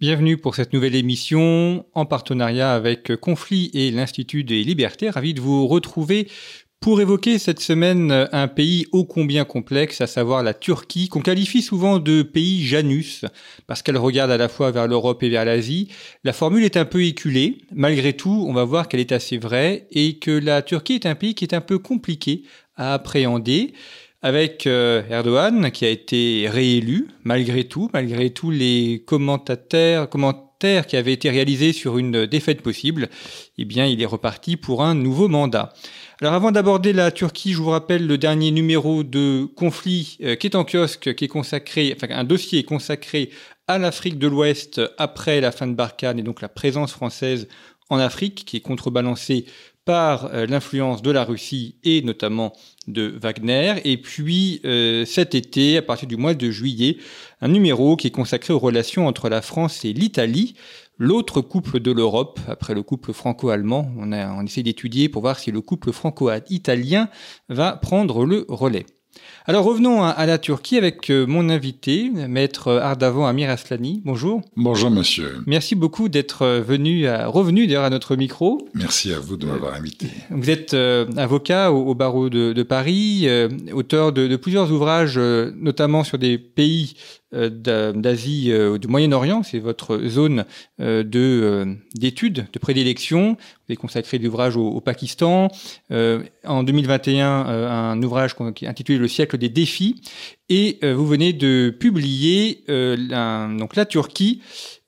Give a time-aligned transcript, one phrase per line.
[0.00, 5.10] Bienvenue pour cette nouvelle émission en partenariat avec Conflit et l'Institut des Libertés.
[5.10, 6.26] Ravi de vous retrouver
[6.80, 11.60] pour évoquer cette semaine un pays ô combien complexe, à savoir la Turquie, qu'on qualifie
[11.60, 13.26] souvent de pays Janus,
[13.66, 15.88] parce qu'elle regarde à la fois vers l'Europe et vers l'Asie.
[16.24, 17.58] La formule est un peu éculée.
[17.70, 21.14] Malgré tout, on va voir qu'elle est assez vraie et que la Turquie est un
[21.14, 22.44] pays qui est un peu compliqué
[22.74, 23.74] à appréhender
[24.22, 30.96] avec euh, Erdogan qui a été réélu malgré tout, malgré tous les commentateurs, commentaires qui
[30.96, 33.08] avaient été réalisés sur une défaite possible,
[33.56, 35.72] eh il est reparti pour un nouveau mandat.
[36.20, 40.48] Alors avant d'aborder la Turquie, je vous rappelle le dernier numéro de Conflit euh, qui
[40.48, 43.30] est en kiosque, qui est un dossier consacré
[43.66, 47.48] à l'Afrique de l'Ouest après la fin de Barkhane et donc la présence française
[47.88, 49.46] en Afrique, qui est contrebalancée
[49.84, 52.52] par euh, l'influence de la Russie et notamment
[52.86, 53.74] de Wagner.
[53.84, 56.98] Et puis euh, cet été, à partir du mois de juillet,
[57.40, 60.54] un numéro qui est consacré aux relations entre la France et l'Italie
[61.00, 63.90] l'autre couple de l'Europe, après le couple franco-allemand.
[63.96, 67.08] On, a, on essaie d'étudier pour voir si le couple franco-italien
[67.48, 68.84] va prendre le relais.
[69.46, 74.00] Alors revenons à, la Turquie avec euh, mon invité, maître Ardavan Amir Aslani.
[74.04, 74.42] Bonjour.
[74.56, 75.38] Bonjour monsieur.
[75.46, 78.68] Merci beaucoup d'être euh, venu, à, revenu d'ailleurs à notre micro.
[78.74, 80.08] Merci à vous de m'avoir invité.
[80.30, 83.26] Vous êtes euh, avocat au, barreau de, Paris,
[83.72, 89.60] auteur de, de, plusieurs ouvrages, notamment sur des pays euh, d'Asie, euh, du Moyen-Orient, c'est
[89.60, 90.44] votre zone
[90.80, 93.34] euh, de d'études, de prédilection.
[93.34, 95.48] Vous avez consacré l'ouvrage au, au, Pakistan.
[95.90, 100.02] en 2021, un ouvrage intitulé Le siècle des défis.
[100.52, 104.42] Et vous venez de publier la, donc la Turquie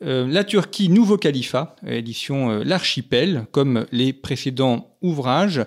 [0.05, 5.65] euh, la Turquie, nouveau califat, édition euh, L'Archipel, comme les précédents ouvrages.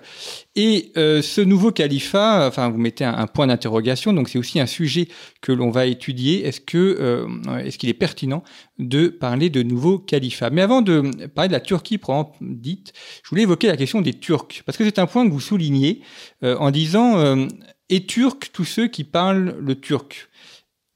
[0.56, 4.66] Et euh, ce nouveau califat, enfin, vous mettez un, point d'interrogation, donc c'est aussi un
[4.66, 5.08] sujet
[5.40, 6.46] que l'on va étudier.
[6.46, 7.26] Est-ce que
[7.64, 8.42] est-ce qu'il est pertinent
[8.78, 12.92] de parler de nouveau califat Mais avant de parler de la Turquie proprement dite,
[13.22, 16.00] je voulais évoquer la question des Turcs, parce que c'est un point que vous soulignez
[16.42, 17.46] en disant
[17.88, 20.28] et turcs tous ceux qui parlent le turc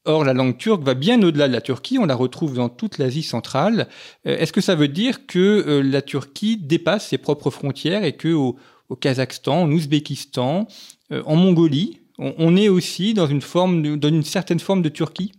[0.06, 2.96] Or, la langue turque va bien au-delà de la Turquie, on la retrouve dans toute
[2.96, 3.86] l'Asie centrale.
[4.26, 8.16] Euh, est-ce que ça veut dire que euh, la Turquie dépasse ses propres frontières et
[8.16, 8.56] que au,
[8.98, 10.66] Kazakhstan, en Ouzbékistan,
[11.12, 15.32] euh, en Mongolie, on, est aussi dans une, forme dans une certaine forme de Turquie?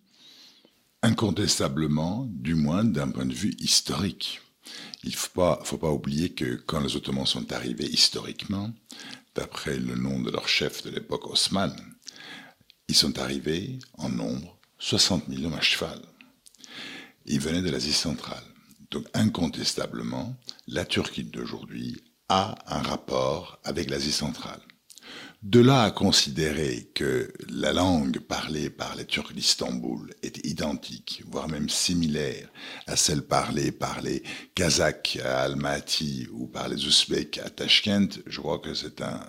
[1.03, 4.41] Incontestablement, du moins d'un point de vue historique.
[5.03, 8.71] Il ne faut pas, faut pas oublier que quand les Ottomans sont arrivés historiquement,
[9.41, 11.75] d'après le nom de leur chef de l'époque, Osman,
[12.87, 15.99] ils sont arrivés en nombre 60 millions à cheval.
[17.25, 18.43] Ils venaient de l'Asie centrale.
[18.91, 20.35] Donc incontestablement,
[20.67, 24.61] la Turquie d'aujourd'hui a un rapport avec l'Asie centrale.
[25.41, 31.49] De là à considérer que la langue parlée par les Turcs d'Istanbul est identique, voire
[31.49, 32.47] même similaire
[32.85, 34.21] à celle parlée par les
[34.53, 39.19] Kazakhs à Almaty ou par les Ouzbeks à Tashkent, je crois que c'est un,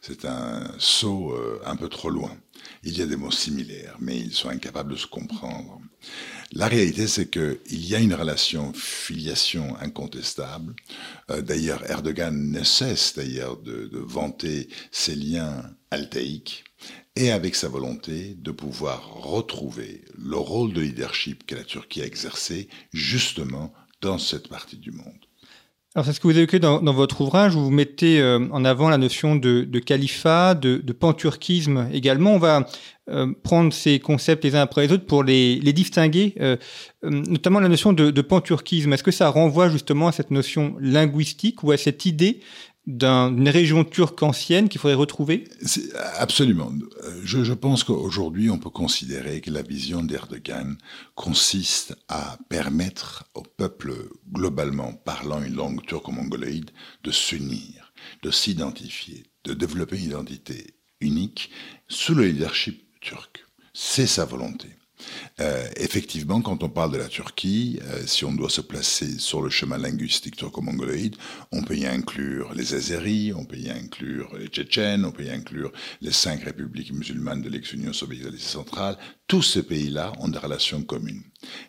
[0.00, 2.36] c'est un saut euh, un peu trop loin.
[2.82, 5.80] Il y a des mots similaires, mais ils sont incapables de se comprendre.
[6.52, 10.74] La réalité, c'est qu'il y a une relation filiation incontestable.
[11.30, 15.62] Euh, d'ailleurs, Erdogan ne cesse d'ailleurs de, de vanter ses liens
[15.92, 16.64] altaïques
[17.14, 22.06] et avec sa volonté de pouvoir retrouver le rôle de leadership que la Turquie a
[22.06, 25.29] exercé justement dans cette partie du monde.
[25.96, 28.64] Alors c'est ce que vous évoquez dans, dans votre ouvrage, où vous mettez euh, en
[28.64, 32.34] avant la notion de, califat, de, de également.
[32.34, 32.64] On va
[33.08, 36.56] euh, prendre ces concepts les uns après les autres pour les, distinguer, euh,
[37.02, 38.92] notamment la notion de, de.
[38.92, 42.38] Est-ce que ça renvoie justement à cette notion linguistique ou à cette idée
[42.86, 45.44] d'une région turque ancienne qu'il faudrait retrouver?
[46.16, 46.72] Absolument.
[47.24, 50.76] Je, pense qu'aujourd'hui, on peut considérer que la vision d'Erdogan
[51.14, 53.94] consiste à permettre au peuple
[54.32, 56.70] globalement parlant une langue turco-mongoloïde
[57.04, 57.92] de s'unir,
[58.22, 61.50] de s'identifier, de développer une identité unique
[61.88, 63.44] sous le leadership turc.
[63.72, 64.68] C'est sa volonté.
[65.40, 69.42] Euh, effectivement, quand on parle de la Turquie, euh, si on doit se placer sur
[69.42, 71.16] le chemin linguistique turco-mongoloïde,
[71.52, 75.30] on peut y inclure les Azéris, on peut y inclure les Tchétchènes, on peut y
[75.30, 78.96] inclure les cinq républiques musulmanes de l'ex-Union soviétique centrale.
[79.26, 81.22] tous ces pays-là ont des relations communes.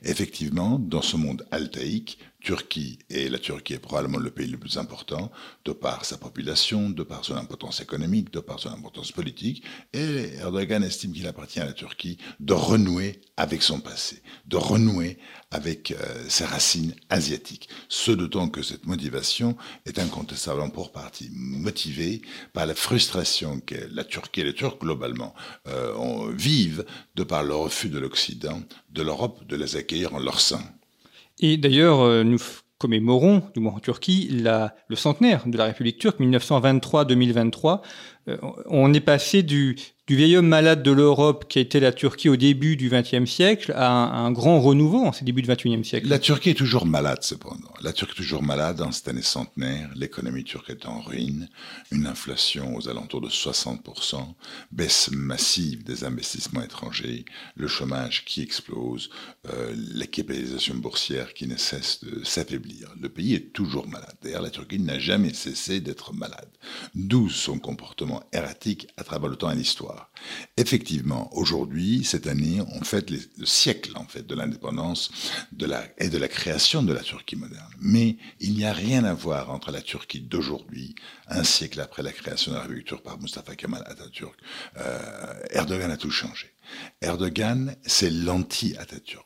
[0.04, 4.78] Effectivement, dans ce monde altaïque, Turquie, et la Turquie est probablement le pays le plus
[4.78, 5.32] important,
[5.64, 10.34] de par sa population, de par son importance économique, de par son importance politique, et
[10.40, 15.20] Erdogan estime qu'il appartient à la Turquie de renouer avec son passé, de renouer
[15.52, 15.96] avec euh,
[16.28, 17.70] ses racines asiatiques.
[17.90, 19.56] Ce d'autant que cette motivation
[19.86, 22.22] est incontestablement pour partie motivée
[22.54, 25.36] par la frustration que la Turquie et les Turcs globalement
[25.68, 26.86] euh, vivent
[27.16, 30.64] de par le refus de l'Occident, de l'Europe, de les accueillir en leur sein.
[31.42, 32.38] Et d'ailleurs, euh, nous
[32.78, 37.82] commémorons, du moins en Turquie, le centenaire de la République turque, 1923-2023.
[38.28, 38.38] Euh,
[38.68, 39.76] on est passé du,
[40.16, 43.90] vieil homme malade de l'Europe qui été la Turquie au début du XXe siècle à
[43.90, 46.08] un, grand renouveau en ces débuts du XXIe siècle.
[46.08, 47.74] La Turquie est toujours malade cependant.
[47.82, 49.90] La Turquie est toujours malade en cette année centenaire.
[49.96, 51.50] L'économie turque est en ruine.
[51.92, 54.18] Une inflation aux alentours de 60%,
[54.72, 57.26] baisse massive des investissements étrangers,
[57.56, 59.10] le chômage qui explose,
[59.50, 62.94] euh, la capitalisation boursière qui ne cesse de s'affaiblir.
[63.00, 64.16] Le pays est toujours malade.
[64.22, 66.50] D'ailleurs, la Turquie n'a jamais cessé d'être malade.
[66.96, 70.12] D'où son comportement erratique à travers le temps et l'histoire.
[70.58, 75.12] Effectivement, aujourd'hui, cette année, on fête le siècle en fait de l'indépendance
[75.98, 77.74] et de la création de la Turquie moderne.
[77.80, 80.96] Mais il n'y a rien à voir entre la Turquie d'aujourd'hui,
[81.28, 84.36] un siècle après la création de la République turque par Mustafa Kemal Atatürk.
[84.78, 86.54] Euh, Erdogan a tout changé.
[87.02, 89.26] Erdogan, c'est l'anti-Atatürk.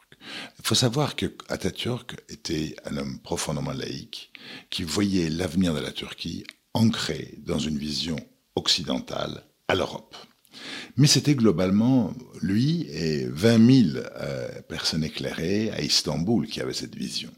[0.60, 4.32] Il faut savoir que Atatürk était un homme profondément laïque
[4.70, 6.44] qui voyait l'avenir de la Turquie
[6.74, 8.18] ancré dans une vision
[8.56, 10.16] occidentale à l'Europe.
[10.98, 16.96] Mais c'était globalement lui et 20 000 euh, personnes éclairées à Istanbul qui avaient cette
[16.96, 17.32] vision.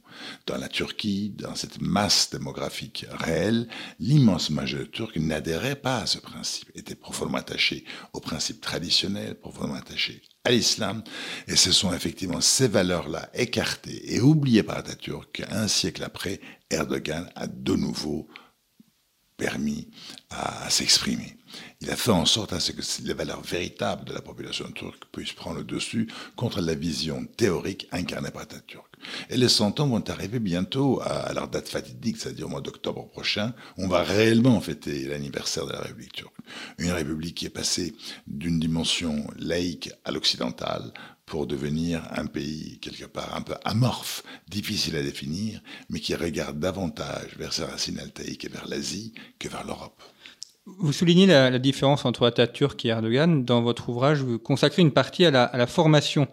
[0.46, 3.68] Dans la Turquie, dans cette masse démographique réelle,
[4.00, 7.84] l'immense majorité turque n'adhérait pas à ce principe, était profondément attaché
[8.14, 11.04] aux principes traditionnels, profondément attaché à l'islam,
[11.48, 17.30] et ce sont effectivement ces valeurs-là écartées et oubliées par Atatürk qu'un siècle après, Erdogan
[17.36, 18.28] a de nouveau
[19.38, 19.88] permis
[20.30, 21.38] à s'exprimer.
[21.82, 25.06] Il a fait en sorte à ce que les valeurs véritables de la population turque
[25.12, 28.87] puissent prendre le dessus contre la vision théorique incarnée par Atatürk.
[29.30, 33.08] Et les 100 ans vont arriver bientôt à, leur date fatidique, c'est-à-dire au mois d'octobre
[33.08, 33.54] prochain.
[33.78, 36.36] On va réellement fêter l'anniversaire de la République turque.
[36.78, 37.96] Une République qui est passée
[38.28, 40.92] d'une dimension laïque à l'occidentale
[41.26, 46.60] pour devenir un pays quelque part un peu amorphe, difficile à définir, mais qui regarde
[46.60, 50.02] davantage vers ses racines altaïques et vers l'Asie que vers l'Europe.
[50.66, 53.46] Vous soulignez la, différence entre Atatürk et Erdogan.
[53.46, 56.28] Dans votre ouvrage, vous consacrez une partie à la, formation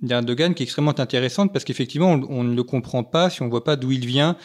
[0.00, 3.50] d'Erdogan qui est extrêmement intéressante parce qu'effectivement, on, ne le comprend pas si on ne
[3.50, 4.36] voit pas d'où il vient,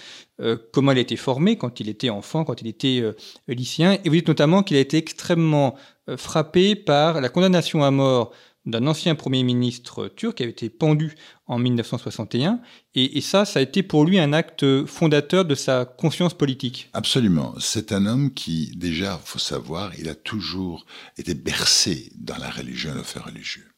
[0.41, 3.13] euh, comment il a été formé quand il était enfant, quand il était euh,
[3.47, 3.97] lycéen.
[4.03, 5.75] Et vous dites notamment qu'il a été extrêmement
[6.09, 8.31] euh, frappé par la condamnation à mort
[8.65, 11.15] d'un ancien Premier ministre turc qui avait été pendu
[11.47, 12.61] en 1961.
[12.95, 16.89] Et, ça, ça a été pour lui un acte fondateur de sa conscience politique.
[16.93, 17.53] Absolument.
[17.59, 20.85] C'est un homme qui, déjà, faut savoir, il a toujours
[21.17, 23.72] été bercé dans la religion, le fait religieux.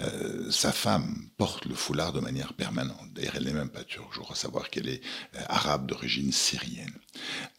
[0.00, 3.12] Euh, sa femme porte le foulard de manière permanente.
[3.14, 4.14] D'ailleurs, elle n'est même pas turque.
[4.14, 5.02] Je crois savoir qu'elle est
[5.36, 6.94] euh, arabe d'origine syrienne.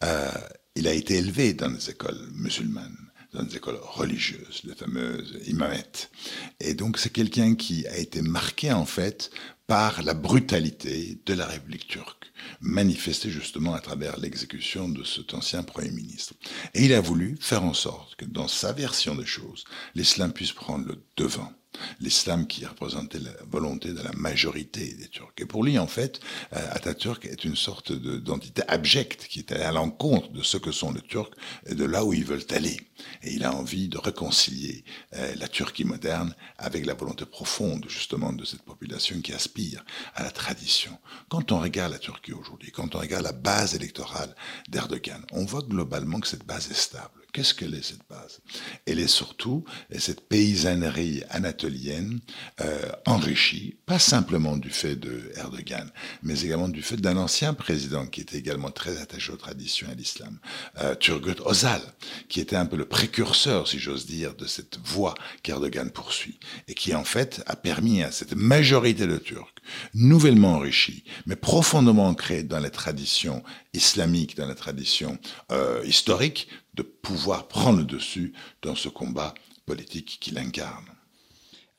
[0.04, 0.30] Euh,
[0.74, 2.96] il a été élevé dans les écoles musulmanes
[3.32, 6.10] dans des écoles religieuses, les fameuses imamettes.
[6.58, 9.30] Et donc c'est quelqu'un qui a été marqué en fait
[9.66, 15.62] par la brutalité de la République turque, manifestée justement à travers l'exécution de cet ancien
[15.62, 16.34] Premier ministre.
[16.74, 20.52] Et il a voulu faire en sorte que dans sa version des choses, l'islam puisse
[20.52, 21.52] prendre le devant
[22.00, 25.32] l'islam qui représentait la volonté de la majorité des Turcs.
[25.38, 26.20] Et pour lui, en fait,
[26.52, 30.92] euh, Atatürk est une sorte d'entité abjecte qui est à l'encontre de ce que sont
[30.92, 31.30] les Turcs
[31.66, 32.80] et de là où ils veulent aller.
[33.22, 34.84] Et il a envie de réconcilier
[35.14, 39.84] euh, la Turquie moderne avec la volonté profonde, justement, de cette population qui aspire
[40.14, 40.98] à la tradition.
[41.28, 44.34] Quand on regarde la Turquie aujourd'hui, quand on regarde la base électorale
[44.68, 47.19] d'Erdogan, on voit globalement que cette base est stable.
[47.32, 48.40] Qu'est-ce qu'elle est cette base?
[48.86, 49.64] Elle est surtout
[49.98, 52.20] cette paysannerie anatolienne
[52.60, 55.90] euh, enrichie, pas simplement du fait de Erdogan,
[56.22, 59.92] mais également du fait d'un ancien président qui était également très attaché aux traditions et
[59.92, 60.38] à l'islam,
[60.80, 61.82] euh, Turgut Özal,
[62.28, 66.74] qui était un peu le précurseur, si j'ose dire, de cette voie qu'Erdogan poursuit, et
[66.74, 69.54] qui en fait a permis à cette majorité de Turcs,
[69.94, 75.18] nouvellement enrichis, mais profondément ancrés dans les traditions islamiques, dans la tradition
[75.52, 76.48] euh, historique,
[76.80, 78.32] de pouvoir prendre le dessus
[78.62, 79.34] dans ce combat
[79.66, 80.86] politique qu'il incarne.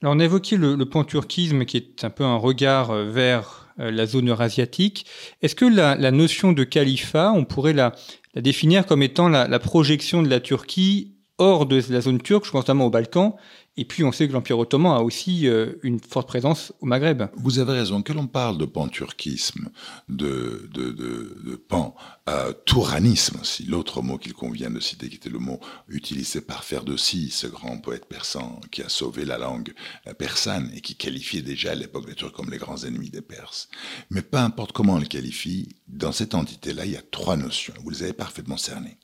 [0.02, 3.68] Alors on a évoqué le, le panturquisme qui est un peu un regard euh, vers
[3.80, 5.06] euh, la zone eurasiatique.
[5.42, 7.96] Est-ce que la, notion de califat, on pourrait la,
[8.36, 12.62] définir comme étant la, projection de la Turquie hors de la zone turque, je pense
[12.62, 13.34] notamment aux Balkans,
[13.76, 17.24] Et puis on sait que l'Empire ottoman a aussi euh, une forte présence au Maghreb.
[17.36, 19.70] Vous avez raison, que l'on parle de pan-turquisme,
[20.08, 21.56] de, de, de, de
[22.32, 25.60] pan-touranisme, si l'autre mot qu'il convient de citer, qui était le mot
[25.90, 29.74] utilisé par Ferdowsi, ce grand poète persan qui a sauvé la langue
[30.18, 33.70] persane et qui qualifiait déjà à l'époque les Turcs comme les grands ennemis des Perses.
[34.10, 37.74] Mais peu importe comment on le qualifie, dans cette entité-là, il y a trois notions.
[37.84, 38.98] Vous les avez parfaitement cernées.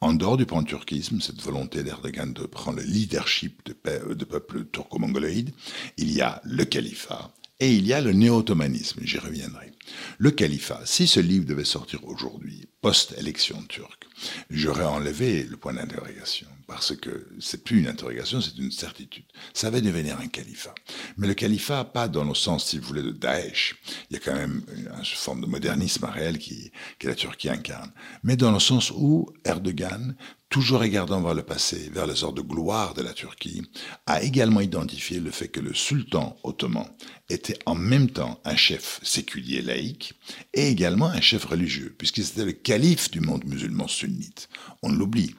[0.00, 5.52] En dehors du pan-turquisme, cette volonté d'Erdogan de prendre le leadership de, de peuple turco-mongoloïde,
[5.96, 9.72] il y a le califat et il y a le néo-ottomanisme, j'y reviendrai.
[10.18, 14.06] Le califat, si ce livre devait sortir aujourd'hui, post-élection turque,
[14.50, 19.24] j'aurais enlevé le point d'interrogation, parce que c'est plus une interrogation, c'est une certitude.
[19.52, 20.74] Ça va devenir un califat.
[21.16, 23.76] Mais le califat, pas dans le sens, si vous voulez, de Daesh.
[24.10, 27.92] Il y a quand même une forme de modernisme réel qui, que la Turquie incarne.
[28.22, 30.16] Mais dans le sens où Erdogan
[30.54, 33.62] toujours regardant vers le passé, vers les heures de gloire de la Turquie,
[34.06, 36.86] a également identifié le fait que le sultan ottoman
[37.28, 40.14] était en même temps un chef séculier laïque
[40.52, 44.48] et également un chef religieux, puisqu'il était le calife du monde musulman sunnite.
[44.82, 45.34] On l'oublie.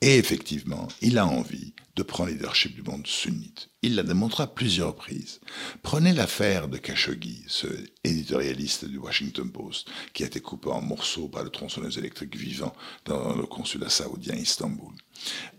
[0.00, 3.70] Et effectivement, il a envie de prendre le leadership du monde sunnite.
[3.82, 5.40] Il l'a démontré à plusieurs reprises.
[5.82, 7.66] Prenez l'affaire de Khashoggi, ce
[8.04, 12.74] éditorialiste du Washington Post, qui a été coupé en morceaux par le tronçonneuse électrique vivant
[13.06, 14.92] dans le consulat saoudien à Istanbul.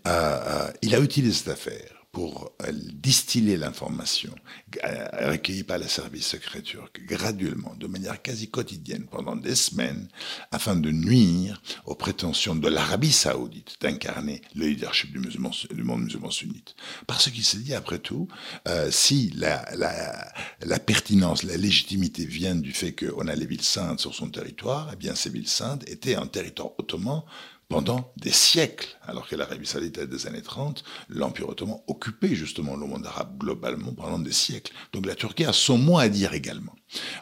[0.06, 4.34] Euh, euh, il a utilisé cette affaire pour euh, distiller l'information
[4.82, 10.08] euh, recueillie par les services secrets turcs graduellement, de manière quasi quotidienne, pendant des semaines,
[10.50, 15.38] afin de nuire aux prétentions de l'Arabie saoudite d'incarner le leadership du, du,
[15.84, 16.74] monde musulman sunnite.
[17.06, 18.26] Parce qu'il s'est dit, après tout,
[18.66, 24.16] euh, si la, pertinence, la légitimité viennent du fait qu'on a les villes saintes sur
[24.16, 27.22] son territoire, eh bien ces villes saintes étaient un territoire ottoman
[27.68, 32.86] pendant des siècles, alors que l'Arabie saoudite des années 30, l'Empire ottoman occupait justement le
[32.86, 34.72] monde arabe globalement pendant des siècles.
[34.92, 36.74] Donc la Turquie a son mot à dire également,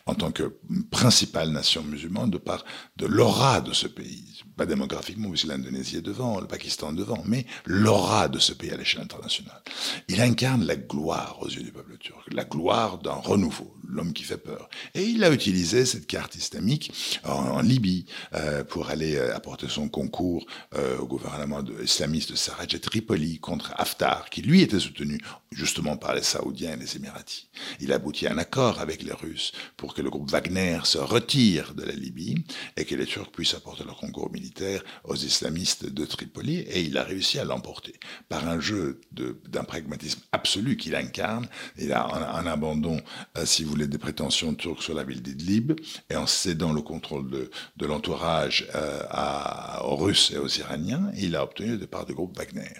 [0.06, 0.56] en tant que
[0.90, 2.64] principale nation musulmane, de par
[2.96, 4.42] de l'aura de ce pays.
[4.56, 8.70] Pas démographiquement, puisque l'Indonésie est devant, le Pakistan est devant, mais l'aura de ce pays
[8.70, 9.62] à l'échelle internationale.
[10.08, 14.24] Il incarne la gloire aux yeux du peuple turc, la gloire d'un renouveau, l'homme qui
[14.24, 14.68] fait peur.
[14.94, 16.92] Et il a utilisé cette carte islamique
[17.24, 22.74] en, Libye euh, pour aller euh, apporter son concours euh, au gouvernement islamiste de Sarraj
[22.74, 25.18] et Tripoli contre Haftar, qui lui était soutenu
[25.50, 27.48] justement par les Saoudiens et les Émiratis.
[27.80, 31.74] Il aboutit à un accord avec les Russes pour que le groupe Wagner se retire
[31.74, 32.44] de la Libye
[32.76, 36.96] et que les Turcs puissent apporter leur concours militaire aux islamistes de Tripoli, et il
[36.98, 37.94] a réussi à l'emporter
[38.28, 41.48] par un jeu d'un pragmatisme absolu qu'il incarne.
[41.78, 43.00] Il a un, abandon,
[43.44, 45.72] si vous des prétentions turques sur la ville d'Idlib,
[46.08, 49.02] et en cédant le contrôle de, de l'entourage euh,
[49.84, 52.72] aux Russes et aux Iraniens, il a obtenu le départ du groupe Wagner.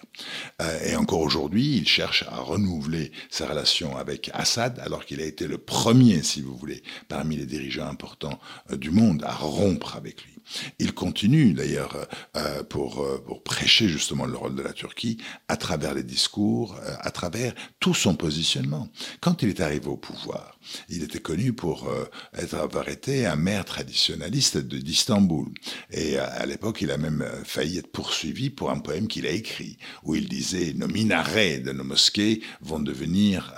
[0.63, 5.27] Euh, et encore aujourd'hui, il cherche à renouveler sa relation avec Assad, alors qu'il a
[5.27, 8.39] été le premier, si vous voulez, parmi les dirigeants importants
[8.71, 10.36] euh, du monde à rompre avec lui.
[10.79, 15.57] Il continue d'ailleurs euh, pour, euh, pour prêcher justement le rôle de la Turquie à
[15.57, 18.89] travers les discours, euh, à travers tout son positionnement.
[19.21, 21.89] Quand il est arrivé au pouvoir, il était connu pour
[22.37, 25.49] être, avoir été un maire traditionnaliste d'Istanbul.
[25.93, 29.79] Et à, l'époque, il a même failli être poursuivi pour un poème qu'il a écrit,
[30.03, 33.55] où il disait Nos minarets de nos mosquées vont devenir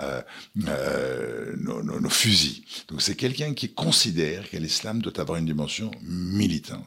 [0.54, 2.62] nos, nos fusils.
[2.88, 6.77] Donc c'est quelqu'un qui considère que l'islam doit avoir une dimension militante.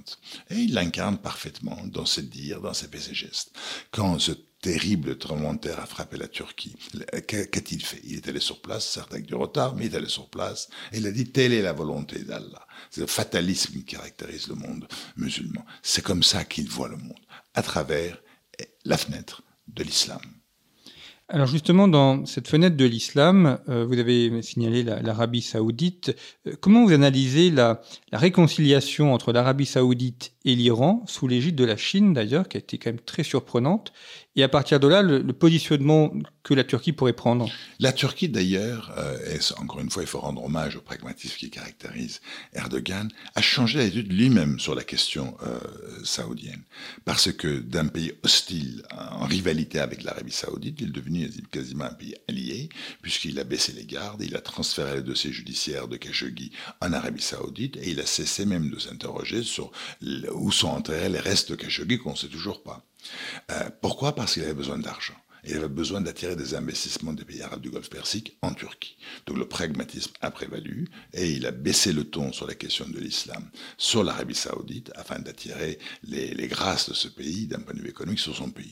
[0.50, 3.52] Et il l'incarne parfaitement dans ses dires, dans ses faits et gestes.
[3.92, 4.32] Quand ce
[4.62, 6.76] terrible tremblement de terre a frappé la Turquie,
[7.28, 8.02] qu'a-t-il fait?
[8.04, 10.70] Il est allé sur place, certes avec du retard, mais il est allé sur place,
[10.92, 12.68] et il a dit, telle est la volonté d'Allah.
[12.92, 15.66] C'est le fatalisme qui caractérise le monde musulman.
[15.82, 18.22] C'est comme ça qu'il voit le monde, à travers
[18.86, 20.22] la fenêtre de l'islam.
[21.34, 26.14] Alors justement, dans cette fenêtre de l'islam, euh, vous avez signalé l'Arabie saoudite.
[26.46, 31.64] Euh, comment vous analysez la, la réconciliation entre l'Arabie saoudite et l'Iran, sous l'égide de
[31.64, 33.94] la Chine d'ailleurs, qui a été quand même très surprenante,
[34.38, 38.94] et à partir de là, le, positionnement que la Turquie pourrait prendre La Turquie, d'ailleurs,
[38.98, 42.22] euh, encore une fois, il faut rendre hommage au pragmatisme qui caractérise
[42.54, 45.60] Erdogan, a changé d'attitude lui-même sur la question euh,
[46.06, 46.64] saoudienne.
[47.04, 51.94] Parce que d'un pays hostile, en rivalité avec l'Arabie saoudite, il est devenu quasiment un
[51.94, 52.70] pays allié,
[53.02, 57.22] puisqu'il a baissé les gardes, il a transféré le dossier judiciaire de Khashoggi en Arabie
[57.22, 59.72] saoudite, et il a cessé même de s'interroger sur
[60.34, 62.86] où sont enterrés les restes de Khashoggi qu'on ne sait toujours pas.
[63.52, 64.16] Euh, pourquoi?
[64.16, 65.16] Parce qu'il avait besoin d'argent.
[65.46, 68.98] Il avait besoin d'attirer des investissements des pays arabes du Golfe Persique en Turquie.
[69.26, 73.00] Donc le pragmatisme a prévalu et il a baissé le ton sur la question de
[73.00, 77.90] l'islam sur l'Arabie saoudite afin d'attirer les, grâces de ce pays d'un point de vue
[77.90, 78.72] économique sur son pays.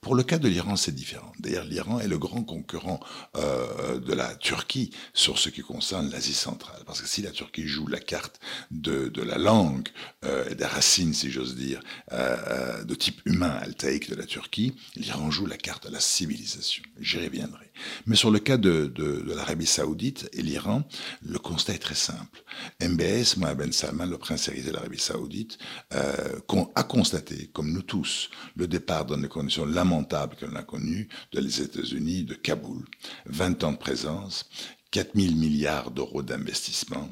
[0.00, 1.32] Pour le cas de l'Iran, c'est différent.
[1.38, 3.00] D'ailleurs, l'Iran est le grand concurrent
[3.36, 6.82] euh, de la Turquie sur ce qui concerne l'Asie centrale.
[6.86, 9.88] Parce que si la Turquie joue la carte de, la langue,
[10.24, 11.80] euh, des racines, si j'ose dire,
[12.12, 16.82] euh, de type humain, altaïque de la Turquie, l'Iran joue la carte de la civilisation.
[16.98, 17.70] J'y reviendrai.
[18.06, 18.92] Mais sur le cas de,
[19.26, 20.82] l'Arabie saoudite et l'Iran,
[21.22, 22.42] le constat est très simple.
[22.82, 25.58] MBS, Mohamed Ben Salman, le prince héritier de l'Arabie saoudite,
[25.94, 26.38] euh,
[26.74, 31.08] a constaté, comme nous tous, le départ dans des conditions lamentables que l'on a connues
[31.32, 32.84] de les États-Unis, de Kaboul.
[33.26, 34.48] 20 ans de présence,
[34.90, 37.08] 4 000 milliards d'euros d'investissement,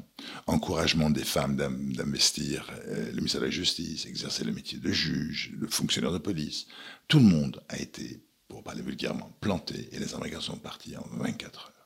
[0.47, 5.53] encouragement des femmes d'investir, euh, le ministère de la Justice, exercer le métier de juge,
[5.55, 6.67] de fonctionnaire de police.
[7.07, 8.21] Tout le monde a été,
[8.59, 11.78] pour parler vulgairement, planté et les Américains sont partis en 24 heures.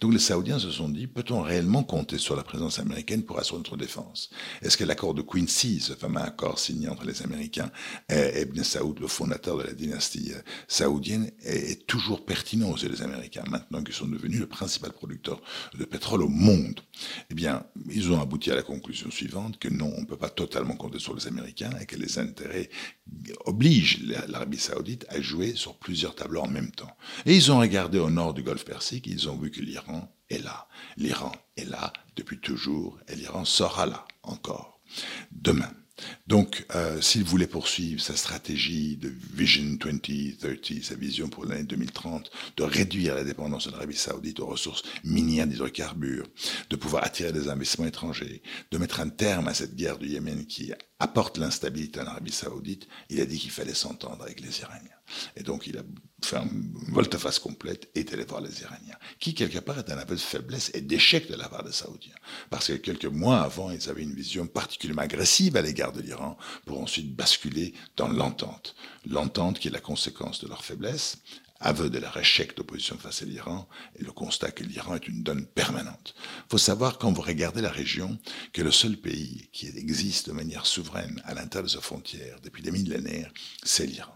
[0.00, 3.58] Donc les Saoudiens se sont dit, peut-on réellement compter sur la présence américaine pour assurer
[3.58, 4.30] notre défense?
[4.62, 7.70] Est-ce que l'accord de Quincy, ce fameux accord signé entre les Américains
[8.08, 12.88] et Ibn Saoud, le fondateur de la dynastie euh, saoudienne, est toujours pertinent aux yeux
[12.88, 15.40] des Américains, maintenant qu'ils sont devenus le principal producteur
[15.78, 16.80] de pétrole au monde?
[17.30, 20.28] Eh bien, ils ont abouti à la conclusion suivante, que non, on ne peut pas
[20.28, 22.70] totalement compter sur les Américains et que les intérêts
[23.44, 26.96] obligent l'Arabie saoudite à jouer sur plusieurs tableaux en même temps.
[27.26, 30.68] Et ils ont regardé au nord du Golfe Persique, ils ont vu l'Iran est là.
[30.96, 34.80] L'Iran est là depuis toujours et l'Iran sera là encore
[35.32, 35.72] demain.
[36.26, 42.30] Donc, euh, s'il voulait poursuivre sa stratégie de Vision 2030, sa vision pour l'année 2030,
[42.56, 46.26] de réduire la dépendance de l'Arabie saoudite aux ressources minières d'hydrocarbures,
[46.70, 50.46] de pouvoir attirer des investissements étrangers, de mettre un terme à cette guerre du Yémen
[50.46, 54.90] qui apporte l'instabilité en Arabie saoudite, il a dit qu'il fallait s'entendre avec les Iraniens.
[55.36, 55.82] Et donc il a
[56.24, 59.98] fait une volte-face complète et est allé voir les Iraniens, qui quelque part est un
[59.98, 62.14] aveu de faiblesse et d'échec de la part des Saoudiens.
[62.50, 66.36] Parce que quelques mois avant, ils avaient une vision particulièrement agressive à l'égard de l'Iran
[66.66, 68.74] pour ensuite basculer dans l'entente.
[69.06, 71.18] L'entente qui est la conséquence de leur faiblesse,
[71.60, 73.66] aveu de leur échec d'opposition face à l'Iran
[73.98, 76.14] et le constat que l'Iran est une donne permanente.
[76.18, 78.18] Il faut savoir, quand vous regardez la région,
[78.52, 82.62] que le seul pays qui existe de manière souveraine à l'intérieur de sa frontière depuis
[82.62, 84.14] des millénaires, c'est l'Iran.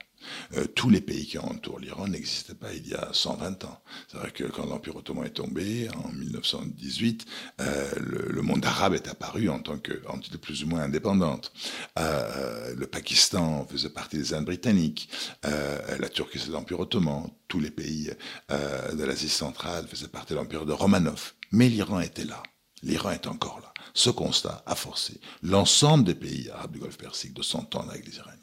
[0.56, 3.80] Euh, tous les pays qui entourent l'Iran n'existaient pas il y a 120 ans.
[4.10, 7.26] C'est vrai que quand l'Empire ottoman est tombé, en 1918,
[7.60, 11.52] euh, le, monde arabe est apparu en tant qu'entité plus ou moins indépendante.
[11.98, 15.10] Euh, le Pakistan faisait partie des Indes britanniques.
[15.42, 17.30] la Turquie, c'est l'Empire ottoman.
[17.48, 18.10] Tous les pays
[18.50, 21.32] de l'Asie centrale faisaient partie de l'Empire de Romanov.
[21.52, 22.42] Mais l'Iran était là.
[22.82, 23.72] L'Iran est encore là.
[23.94, 28.16] Ce constat a forcé l'ensemble des pays arabes du Golfe Persique de s'entendre avec les
[28.16, 28.37] Iraniens.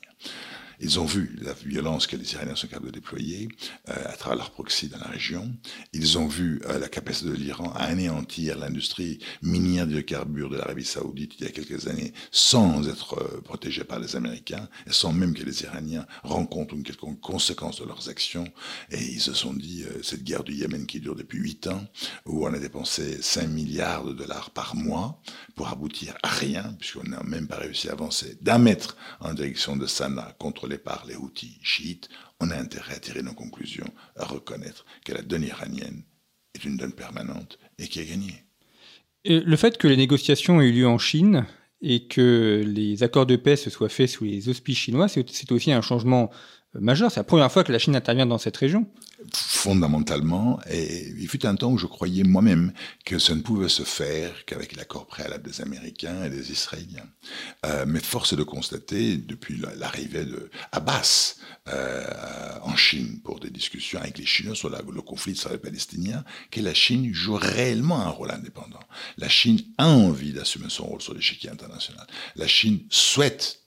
[0.79, 3.47] Ils ont vu la violence que les Iraniens sont capables de déployer
[3.89, 5.51] euh, à travers leur proxy dans la région.
[5.93, 10.57] Ils ont vu euh, la capacité de l'Iran à anéantir l'industrie minière de carbure de
[10.57, 14.91] l'Arabie saoudite il y a quelques années sans être euh, protégé par les Américains et
[14.91, 18.47] sans même que les Iraniens rencontrent une quelconque conséquence de leurs actions.
[18.91, 21.85] Et ils se sont dit, cette guerre du Yémen qui dure depuis huit ans,
[22.25, 25.19] où on a dépensé 5 milliards de dollars par mois
[25.55, 29.75] pour aboutir à rien, puisqu'on n'a même pas réussi à avancer d'un mètre en direction
[29.75, 34.25] de Sanaa contre par les Houthis chiites, on a intérêt à tirer nos conclusions, à
[34.25, 36.03] reconnaître que la donne iranienne
[36.53, 38.43] est une donne permanente et qui a gagné.
[39.25, 41.45] le fait que les négociations aient eu lieu en Chine
[41.81, 45.71] et que les accords de paix se soient faits sous les auspices chinois, c'est aussi
[45.71, 46.31] un changement
[46.79, 47.11] majeur.
[47.11, 48.85] C'est la première fois que la Chine intervient dans cette région
[49.33, 52.73] fondamentalement, et il fut un temps où je croyais moi-même
[53.05, 57.07] que ça ne pouvait se faire qu'avec l'accord préalable des Américains et des Israéliens.
[57.65, 61.37] Euh, mais force est de constater, depuis l'arrivée de Abbas
[61.69, 62.05] euh,
[62.61, 67.11] en Chine pour des discussions avec les Chinois sur le conflit israélo-palestinien, que la Chine
[67.13, 68.83] joue réellement un rôle indépendant.
[69.17, 72.05] La Chine a envie d'assumer son rôle sur l'échiquier international.
[72.35, 73.64] La Chine souhaite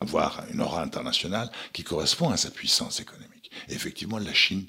[0.00, 3.50] avoir une aura internationale qui correspond à sa puissance économique.
[3.68, 4.66] Et effectivement, la Chine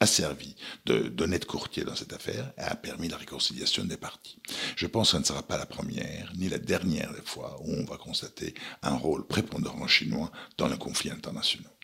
[0.00, 4.40] a servi d'honnête courtier dans cette affaire et a permis la réconciliation des parties.
[4.76, 7.72] Je pense que ce ne sera pas la première ni la dernière des fois où
[7.72, 11.75] on va constater un rôle prépondérant chinois dans les conflits internationaux.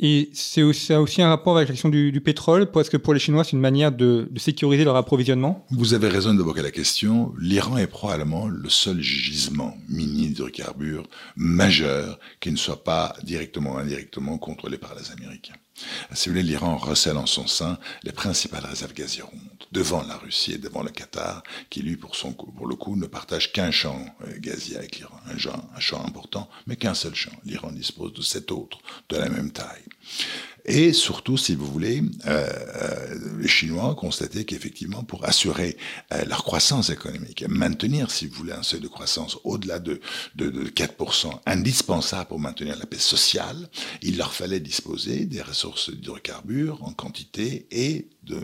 [0.00, 2.96] Et c'est aussi, ça a aussi un rapport avec la question du, pétrole, parce que
[2.96, 6.70] pour les Chinois, c'est une manière de, sécuriser leur approvisionnement Vous avez raison d'évoquer la
[6.70, 7.34] question.
[7.40, 13.78] L'Iran est probablement le seul gisement minier d'hydrocarbures majeur qui ne soit pas directement ou
[13.78, 15.54] indirectement contrôlé par les Américains.
[16.14, 19.28] Si vous voulez, l'Iran recèle en son sein les principales réserves gazières
[19.72, 22.14] devant la Russie et devant le Qatar, qui lui, pour,
[22.66, 26.94] le coup, ne partage qu'un champ euh, gazier avec l'Iran, un champ important, mais qu'un
[26.94, 27.32] seul champ.
[27.44, 29.84] L'Iran dispose de sept autres de la même taille.
[30.68, 32.02] Et surtout, si vous voulez,
[33.38, 35.76] les Chinois ont constaté qu'effectivement, pour assurer
[36.26, 40.00] leur croissance économique, maintenir, si vous voulez, un seuil de croissance au-delà de,
[40.34, 43.68] de, de 4%, indispensable pour maintenir la paix sociale,
[44.02, 48.38] il leur fallait disposer des ressources d'hydrocarbures en quantité et de,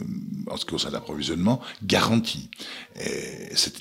[0.46, 2.48] en ce qui concerne l'approvisionnement garanti.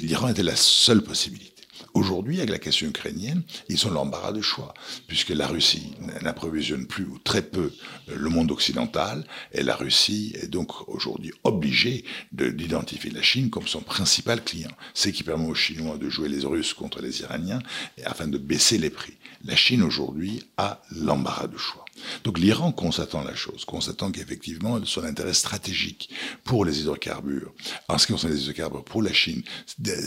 [0.01, 1.52] L'Iran était la seule possibilité.
[1.93, 4.73] Aujourd'hui, avec la question ukrainienne, ils ont l'embarras de choix,
[5.07, 7.71] puisque la Russie n'approvisionne plus ou très peu
[8.09, 13.67] euh, le monde occidental, et la Russie est donc aujourd'hui obligée d'identifier la Chine comme
[13.67, 14.71] son principal client.
[14.95, 17.61] Ce qui permet aux Chinois de jouer les Russes contre les Iraniens
[18.05, 19.13] afin de baisser les prix.
[19.43, 21.82] La Chine aujourd'hui a l'embarras de choix.
[22.23, 26.09] Donc l'Iran, constatant la chose, constatant qu'effectivement son intérêt stratégique
[26.43, 27.53] pour les hydrocarbures,
[27.87, 29.43] en ce qui concerne les hydrocarbures pour la Chine,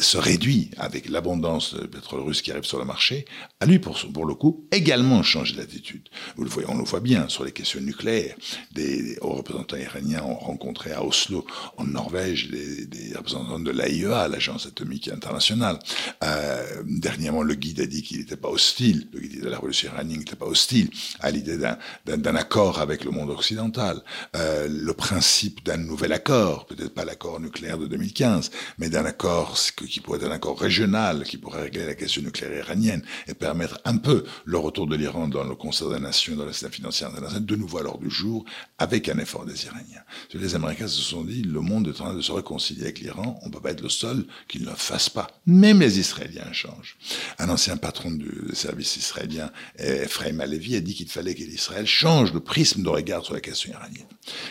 [0.00, 3.24] se réduit avec l'abondance de pétrole russe qui arrive sur le marché,
[3.60, 6.08] a lui, pour, le coup, également changé d'attitude.
[6.36, 8.36] On le voit bien sur les questions nucléaires.
[8.72, 11.46] Des, représentants iraniens ont rencontré à Oslo,
[11.76, 15.78] en Norvège, des, représentants de l'AIEA, l'Agence atomique internationale.
[16.22, 19.90] Euh, dernièrement, le guide a dit qu'il n'était pas hostile, le guide de la révolution
[19.92, 24.02] iranienne n'était pas hostile à l'idée d'un d'un accord avec le monde occidental,
[24.34, 29.56] euh, le principe d'un nouvel accord, peut-être pas l'accord nucléaire de 2015, mais d'un accord
[29.88, 33.80] qui pourrait être un accord régional, qui pourrait régler la question nucléaire iranienne et permettre
[33.84, 37.06] un peu le retour de l'Iran dans le concert des nations, dans la système financier
[37.06, 38.44] international, de nouveau à l'ordre du jour,
[38.78, 40.02] avec un effort des Iraniens.
[40.34, 43.38] Les Américains se sont dit, le monde est en train de se réconcilier avec l'Iran,
[43.42, 45.28] on ne peut pas être le seul qui ne le fasse pas.
[45.46, 46.96] Même les Israéliens changent.
[47.38, 52.32] Un ancien patron du service israélien, Ephraim Alevi, a dit qu'il fallait que l'Israël change
[52.32, 54.06] le prisme de regard sur la question iranienne.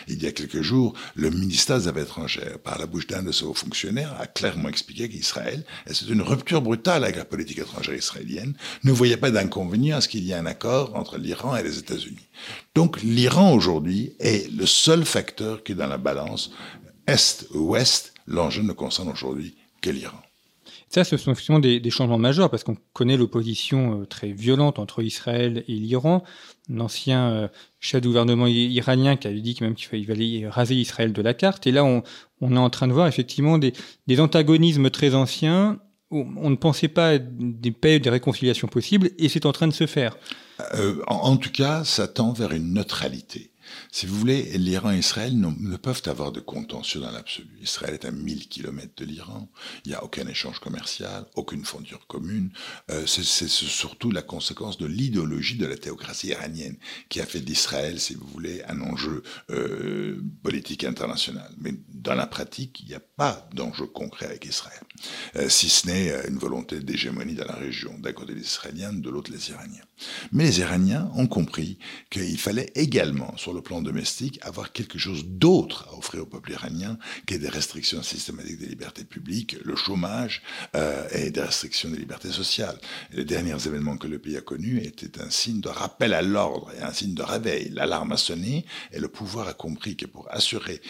[0.08, 3.32] Il y a quelques jours, le ministère des Affaires étrangères, par la bouche d'un de
[3.32, 7.58] ses hauts fonctionnaires, a clairement expliqué qu'Israël, et c'est une rupture brutale avec la politique
[7.58, 11.56] étrangère israélienne, ne voyait pas d'inconvénient à ce qu'il y ait un accord entre l'Iran
[11.56, 12.28] et les États-Unis.
[12.74, 16.50] Donc l'Iran aujourd'hui est le seul facteur qui est dans la balance
[17.06, 18.14] Est-Ouest.
[18.26, 20.25] L'enjeu ne concerne aujourd'hui que l'Iran.
[20.88, 25.02] Ça, ce sont effectivement des, changements majeurs parce qu'on connaît l'opposition euh, très violente entre
[25.02, 26.22] Israël et l'Iran.
[26.68, 27.48] L'ancien euh,
[27.80, 31.66] chef de gouvernement iranien qui avait dit qu'il fallait raser Israël de la carte.
[31.66, 32.02] Et là, on,
[32.40, 33.72] est en train de voir effectivement des,
[34.20, 35.80] antagonismes très anciens.
[36.10, 39.86] On ne pensait pas des paix, des réconciliations possibles, et c'est en train de se
[39.86, 40.16] faire.
[40.74, 43.50] Euh, en, tout cas, ça tend vers une neutralité.
[43.92, 47.48] Si vous voulez, l'Iran et Israël ne peuvent avoir de contentieux dans l'absolu.
[47.62, 49.48] Israël est à 1000 km de l'Iran,
[49.84, 52.50] il n'y a aucun échange commercial, aucune fondure commune.
[52.90, 56.76] Euh, c'est surtout la conséquence de l'idéologie de la théocratie iranienne
[57.08, 61.50] qui a fait d'Israël, si vous voulez, un enjeu euh, politique international.
[61.58, 64.80] Mais dans la pratique, il n'y a pas d'enjeu concret avec Israël,
[65.36, 69.10] euh, si ce n'est une volonté d'hégémonie dans la région, d'un côté les Israéliens, de
[69.10, 69.84] l'autre les Iraniens.
[70.32, 71.78] Mais les Iraniens ont compris
[72.10, 76.52] qu'il fallait également, sur le plan domestique, avoir quelque chose d'autre à offrir au peuple
[76.52, 80.42] iranien que des restrictions systématiques des libertés publiques, le chômage
[80.74, 82.78] euh, et des restrictions des libertés sociales.
[83.12, 86.70] les derniers événements que le pays a connus étaient un signe de rappel à l'ordre
[86.78, 87.70] et un signe de réveil.
[87.70, 90.80] L'alarme a sonné et le pouvoir a compris que pour assurer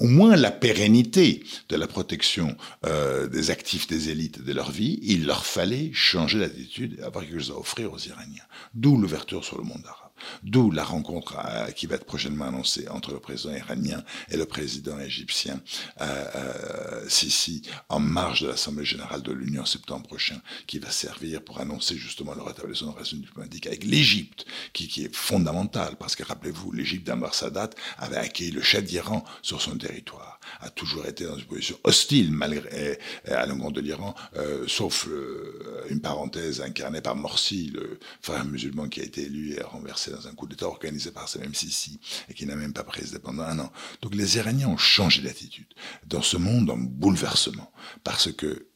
[0.00, 4.98] au moins la pérennité de la protection euh, des actifs des élites de leur vie,
[5.02, 8.44] il leur fallait changer d'attitude et avoir quelque chose à offrir aux Iraniens.
[8.74, 10.05] D'où l'ouverture sur le monde arabe.
[10.42, 14.46] D'où la rencontre euh, qui va être prochainement annoncée entre le président iranien et le
[14.46, 15.60] président égyptien
[16.00, 20.90] euh, euh, Sisi en marge de l'Assemblée générale de l'Union en septembre prochain, qui va
[20.90, 25.96] servir pour annoncer justement le rétablissement de la relation diplomatique avec l'Égypte, qui, est fondamental
[25.98, 30.70] parce que rappelez-vous, l'Égypte d'Anwar Sadat avait accueilli le chef d'Iran sur son territoire, a
[30.70, 34.14] toujours été dans une position hostile malgré à l'encontre de l'Iran,
[34.66, 35.08] sauf
[35.90, 40.28] une parenthèse incarnée par Morsi, le frère musulman qui a été élu et renversé dans
[40.28, 43.42] un coup d'État organisé par ce même Sisi et qui n'a même pas présidé pendant
[43.42, 43.72] un an.
[44.02, 45.72] Donc les Iraniens ont changé d'attitude
[46.06, 47.72] dans ce monde en bouleversement
[48.04, 48.68] parce que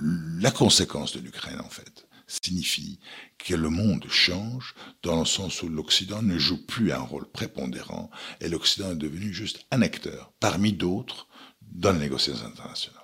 [0.00, 3.00] la conséquence de l'Ukraine, en fait, signifie
[3.38, 8.10] que le monde change dans le sens où l'Occident ne joue plus un rôle prépondérant
[8.40, 11.26] et l'Occident est devenu juste un acteur parmi d'autres
[11.62, 13.02] dans les négociations internationales.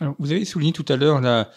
[0.00, 1.50] Alors, vous avez souligné tout à l'heure la,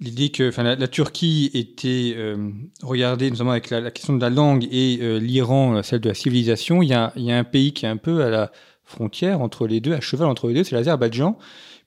[0.00, 2.50] l'idée que enfin, la, Turquie était euh,
[2.82, 6.14] regardée notamment avec la, question de la langue et euh, l'Iran, euh, celle de la
[6.14, 8.52] civilisation, il y, a, un pays qui est un peu à la
[8.84, 11.36] frontière entre les deux, à cheval entre les deux, c'est l'Azerbaïdjan,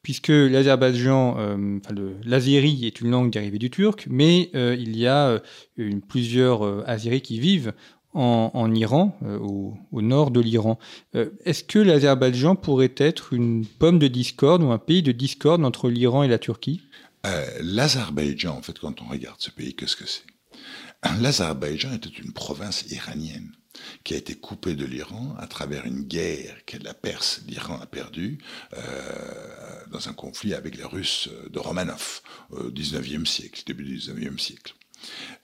[0.04, 5.42] puisque l'Azerbaïdjan, enfin, l'azéri est une langue dérivée du turc, mais il y a
[6.08, 7.74] plusieurs azéris qui vivent
[8.14, 10.78] en, en Iran, au, au, nord de l'Iran.
[11.14, 15.90] Est-ce que l'Azerbaïdjan pourrait être une pomme de discorde ou un pays de discorde entre
[15.90, 16.82] l'Iran et la Turquie?
[17.26, 20.26] Euh, L'Azerbaïdjan, en fait, quand on regarde ce pays, qu'est-ce que c'est?
[21.22, 23.52] L'Azerbaïdjan était une province iranienne.
[24.04, 27.86] qui a été coupé de l'Iran à travers une guerre que la Perse, l'Iran a
[27.86, 28.38] perdue
[28.74, 34.38] euh, dans un conflit avec les Russes de Romanov au 19e siècle, début du 19e
[34.38, 34.76] siècle.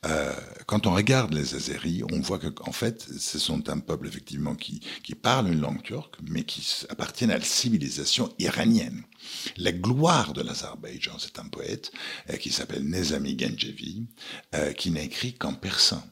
[0.06, 0.34] Euh,
[0.65, 4.56] quand on regarde les Azéris, on voit que en fait, ce sont un peuple effectivement
[4.56, 9.04] qui, qui parle une langue turque, mais qui appartiennent à la civilisation iranienne.
[9.58, 11.91] La gloire de l'Azerbaïdjan, c'est un poète
[12.30, 14.06] euh, qui s'appelle Nezami Genjevi,
[14.56, 16.04] euh, qui n'a écrit qu'en persan.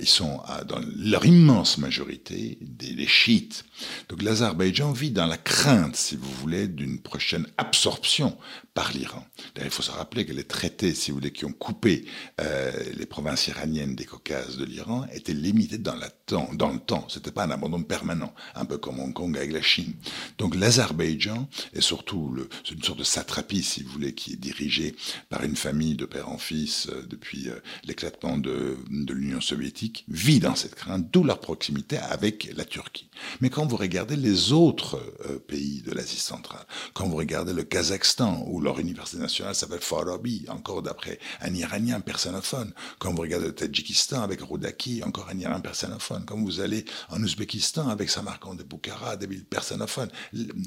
[0.00, 3.64] Ils sont dans leur immense majorité des, chiites.
[4.08, 8.36] Donc l'Azerbaïdjan vit dans la crainte, si vous voulez, d'une prochaine absorption
[8.80, 9.22] par l'Iran.
[9.62, 12.06] Il faut se rappeler que les traités, si vous voulez, qui ont coupé
[12.40, 17.06] euh, les provinces iraniennes des Caucases de l'Iran étaient limités dans, le temps.
[17.10, 19.92] C'était pas un abandon permanent, un peu comme Hong Kong avec la Chine.
[20.38, 24.96] Donc l'Azerbaïdjan est surtout c'est une sorte de satrapie, si vous voulez, qui est dirigée
[25.28, 27.50] par une famille de père en fils euh, depuis
[27.84, 33.10] l'éclatement de, de l'Union soviétique vit dans cette crainte, d'où leur proximité avec la Turquie.
[33.42, 36.64] Mais quand vous regardez les autres euh, pays de l'Asie centrale,
[36.94, 42.72] quand vous regardez le Kazakhstan, où université nationale s'appelle Farabi, encore d'après un Iranien persanophone,
[42.98, 47.22] quand vous regardez le Tadjikistan avec Roudaki, encore un Iranien persanophone, quand vous allez en
[47.22, 50.10] Ouzbékistan avec Samarkand et Bukhara, des villes personophones,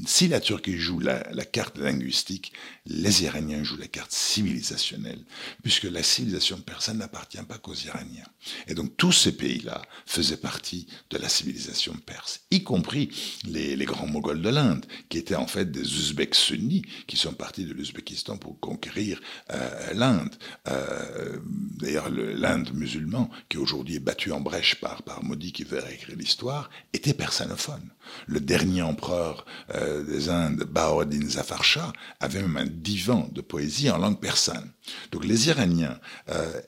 [0.06, 2.54] si la Turquie joue la, la carte linguistique,
[2.86, 5.24] les Iraniens jouent la carte civilisationnelle,
[5.62, 8.28] puisque la civilisation persane n'appartient pas qu'aux Iraniens.
[8.68, 13.10] Et donc tous ces pays-là faisaient partie de la civilisation perse, y compris
[13.46, 17.66] les, grands Moghols de l'Inde, qui étaient en fait des Ouzbeks sunnis, qui sont partis
[17.66, 19.20] de l'Ouzbékistan pour conquérir
[19.52, 20.34] euh, l'Inde.
[20.68, 21.38] Euh,
[21.80, 26.16] d'ailleurs, l'Inde musulman, qui aujourd'hui est battu en brèche par, par Modi, qui veut réécrire
[26.16, 27.90] l'histoire, était persanophone.
[28.28, 33.90] Le dernier empereur euh, des Indes, Baoddin Zafar Shah, avait même un divan de poésie
[33.90, 34.72] en langue persane.
[35.12, 36.00] Donc les Iraniens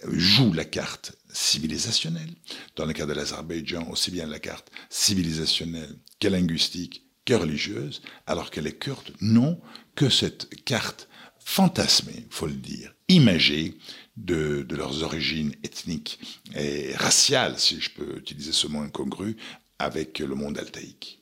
[0.08, 2.34] jouent la carte civilisationnelle.
[2.78, 8.51] Dans le cas de l'Azerbaïdjan, aussi bien la carte civilisationnelle que linguistique que religieuse, alors
[8.51, 9.60] que les Kurdes n'ont
[9.95, 11.08] que cette carte
[11.39, 13.77] fantasmée, faut le dire, imagée
[14.17, 16.19] de, de, leurs origines ethniques
[16.55, 19.38] et raciales, si je peux utiliser ce mot incongru,
[19.79, 21.19] avec le monde altaïque.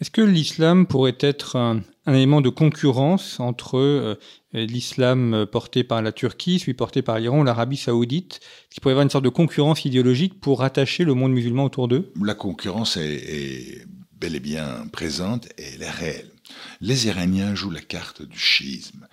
[0.00, 4.16] Est-ce que l'islam pourrait être un, élément de concurrence entre euh,
[4.52, 9.10] l'islam porté par la Turquie, celui porté par l'Iran l'Arabie saoudite, qui pourrait avoir une
[9.10, 12.12] sorte de concurrence idéologique pour rattacher le monde musulman autour d'eux?
[12.20, 16.33] La concurrence est, est, bel et bien présente et elle est réelle.
[16.80, 19.06] Les Iraniens jouent la carte du schisme,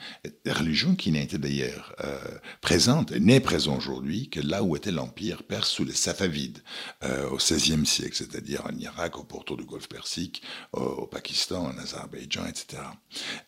[0.46, 2.18] la religion qui été d'ailleurs euh,
[2.62, 6.60] présente, n'est présente aujourd'hui que là où était l'empire perse sous les Safavides
[7.04, 10.42] euh, au XVIe siècle, c'est-à-dire en Irak, au pourtour du Golfe Persique,
[10.74, 12.82] au, Pakistan, en Azerbaïdjan, etc.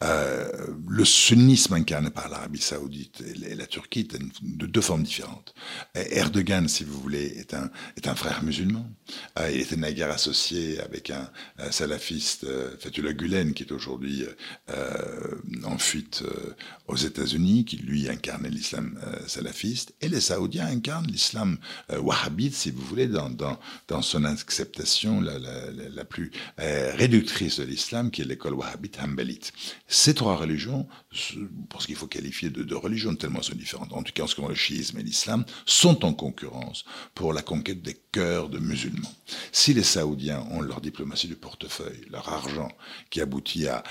[0.04, 5.54] Euh, le sunnisme incarné par l'Arabie saoudite et la Turquie est de deux formes différentes.
[5.96, 8.88] Erdogan, si vous voulez, est un, frère musulman.
[9.52, 11.30] il était naguère associé avec un,
[11.72, 12.46] salafiste,
[12.80, 14.26] Fethullah Gulen, qui est aujourd'hui
[14.70, 16.56] euh, en fuite euh,
[16.88, 21.58] aux États-Unis, qui lui incarnait l'islam euh, salafiste, et les Saoudiens incarnent l'islam
[21.90, 28.12] wahhabite, si vous voulez, dans, dans, dans son acceptation la, la, plus réductrice de l'islam,
[28.12, 29.54] qui est l'école wahhabite hanbalite.
[29.88, 30.88] Ces trois religions,
[31.70, 34.36] parce qu'il faut qualifier de, de religions tellement sont différentes, en tout cas en ce
[34.36, 38.60] qui concerne le chiisme et l'islam, sont en concurrence pour la conquête des cœurs de
[38.60, 39.14] musulmans.
[39.52, 42.72] Si les Saoudiens ont leur diplomatie du portefeuille, leur argent,
[43.10, 43.84] qui aboutit à,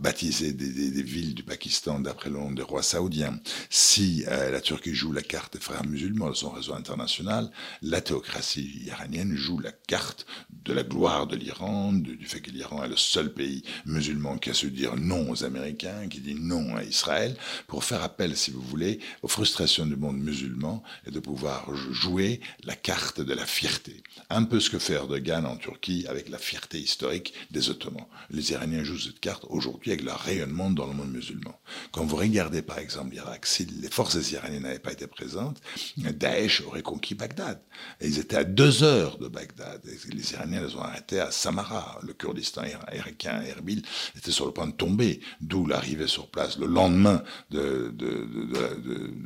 [0.00, 3.38] baptiser des, villes du Pakistan d'après le nom des rois saoudiens.
[3.70, 7.50] Si euh, la Turquie joue la carte des frères musulmans de son réseau international,
[7.82, 12.84] la théocratie iranienne joue la carte de la gloire de l'Iran, du, fait que l'Iran
[12.84, 16.76] est le seul pays musulman qui a su dire non aux Américains, qui dit non
[16.76, 21.20] à Israël, pour faire appel, si vous voulez, aux frustrations du monde musulman et de
[21.20, 24.02] pouvoir jouer la carte de la fierté.
[24.30, 28.06] Un peu ce que fait Erdogan en Turquie avec la fierté historique des Ottomans.
[28.30, 31.58] Les Iraniens joue cette carte aujourd'hui avec leur rayonnement dans le monde musulman.
[31.92, 35.60] Quand vous regardez par exemple l'Irak, si les forces iraniennes n'avaient pas été présentes,
[35.96, 37.60] Daesh aurait conquis Bagdad.
[38.00, 39.80] Ils étaient à deux heures de Bagdad.
[39.84, 41.98] les Iraniens les ont arrêtés à Samara.
[42.02, 43.82] Le Kurdistan irakien, Erbil,
[44.16, 47.94] était sur le point de tomber, d'où l'arrivée sur place le lendemain de,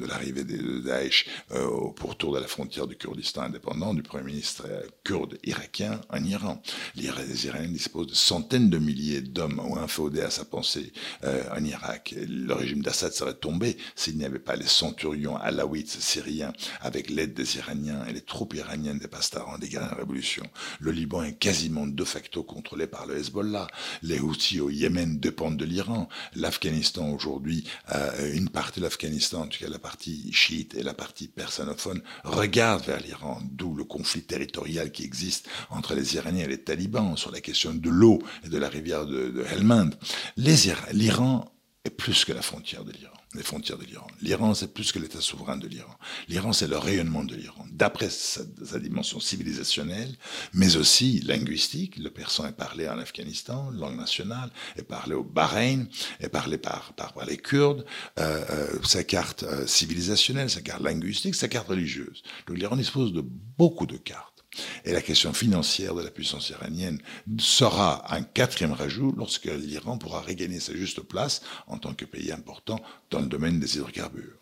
[0.06, 4.64] l'arrivée de Daesh euh, au pourtour de la frontière du Kurdistan indépendant du Premier ministre
[4.68, 6.62] euh, kurde irakien en Iran.
[6.96, 10.92] Les Iraniens disposent de centaines de milliers d'hommes d'hommes ont inféodé à sa pensée
[11.24, 12.14] euh, en Irak,
[12.52, 17.32] le régime d'Assad serait tombé s'il n'y avait pas les centurions alaouites syriens avec l'aide
[17.32, 20.44] des Iraniens et les troupes iraniennes des Pastarans des guerres de révolution.
[20.78, 23.68] Le Liban est quasiment de facto contrôlé par le Hezbollah.
[24.02, 26.10] Les Houthis au Yémen dépendent de l'Iran.
[26.34, 30.94] L'Afghanistan aujourd'hui, euh, une partie de l'Afghanistan, en tout cas la partie chiite et la
[30.94, 36.48] partie persanophone, regarde vers l'Iran, d'où le conflit territorial qui existe entre les Iraniens et
[36.48, 39.90] les talibans sur la question de l'eau et de la rivière de, de Helmand.
[40.36, 41.48] L'Iran
[41.84, 44.06] est plus que la frontière de l'Iran les frontières de l'Iran.
[44.20, 45.94] L'Iran, c'est plus que l'État souverain de l'Iran.
[46.28, 48.44] L'Iran, c'est le rayonnement de l'Iran, d'après sa,
[48.78, 50.14] dimension civilisationnelle,
[50.52, 51.96] mais aussi linguistique.
[51.96, 55.86] Le persan est parlé en Afghanistan, langue nationale, est parlé au Bahreïn,
[56.20, 57.84] est parlé par, par, les Kurdes.
[58.18, 62.22] Euh, euh, sa carte euh, civilisationnelle, sa carte linguistique, sa carte religieuse.
[62.46, 64.31] Donc l'Iran dispose de beaucoup de cartes.
[64.84, 66.98] Et la question financière de la puissance iranienne
[67.38, 72.32] sera un quatrième rajout lorsque l'Iran pourra regagner sa juste place en tant que pays
[72.32, 74.36] important dans le domaine des hydrocarbures.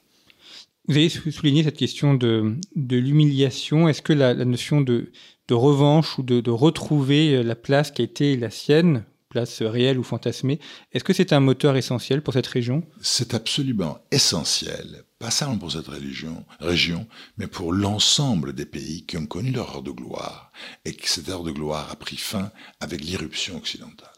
[0.88, 3.88] Vous avez souligné cette question de, l'humiliation.
[3.88, 5.12] Est-ce que la, notion de,
[5.50, 10.58] revanche ou de, retrouver la place qui a été la sienne, place réelle ou fantasmée,
[10.92, 12.82] est-ce que c'est un moteur essentiel pour cette région?
[13.00, 17.06] C'est absolument essentiel pas seulement pour cette région,
[17.36, 20.50] mais pour l'ensemble des pays qui ont connu leur heure de gloire,
[20.86, 24.08] et que cette heure de gloire a pris fin avec l'irruption occidentale.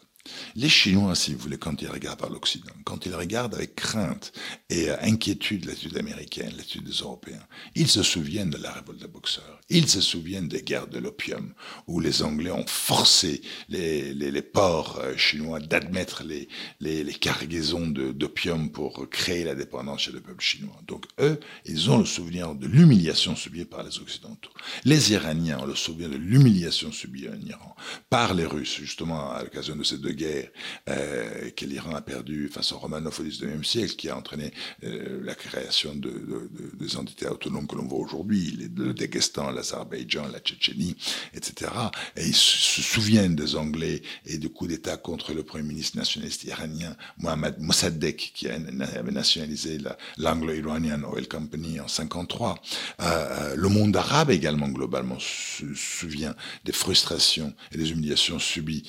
[0.55, 4.31] Les Chinois, si vous voulez, quand ils regardent par l'Occident, quand ils regardent avec crainte
[4.69, 9.07] et euh, inquiétude l'attitude américaine, l'attitude des Européens, ils se souviennent de la révolte des
[9.07, 9.59] boxeurs.
[9.69, 11.53] Ils se souviennent des guerres de l'opium,
[11.87, 16.47] où les Anglais ont forcé les, ports euh, chinois d'admettre les,
[16.79, 20.79] les, cargaisons d'opium pour créer la dépendance chez le peuple chinois.
[20.87, 24.51] Donc eux, ils ont le souvenir de l'humiliation subie par les Occidentaux.
[24.85, 27.75] Les Iraniens ont le souvenir de l'humiliation subie en Iran
[28.09, 30.49] par les Russes, justement à l'occasion de ces deux guerres
[30.89, 34.51] euh, que l'Iran a perdues face aux Romanov au XIXe siècle, qui a entraîné
[34.83, 39.51] euh, la création de, de, de, des entités autonomes que l'on voit aujourd'hui, le Daghestan,
[39.51, 40.95] l'Azerbaïdjan, la Tchétchénie,
[41.33, 41.71] etc.
[42.17, 46.43] Et ils se souviennent des Anglais et du coup d'État contre le premier ministre nationaliste
[46.43, 49.77] iranien, Mohamed Mossadegh, qui avait nationalisé
[50.17, 52.55] l'Anglo-Iranian Oil Company en 53.
[53.01, 58.83] Euh, euh, le monde arabe également globalement se souvient des frustrations et des humiliations subies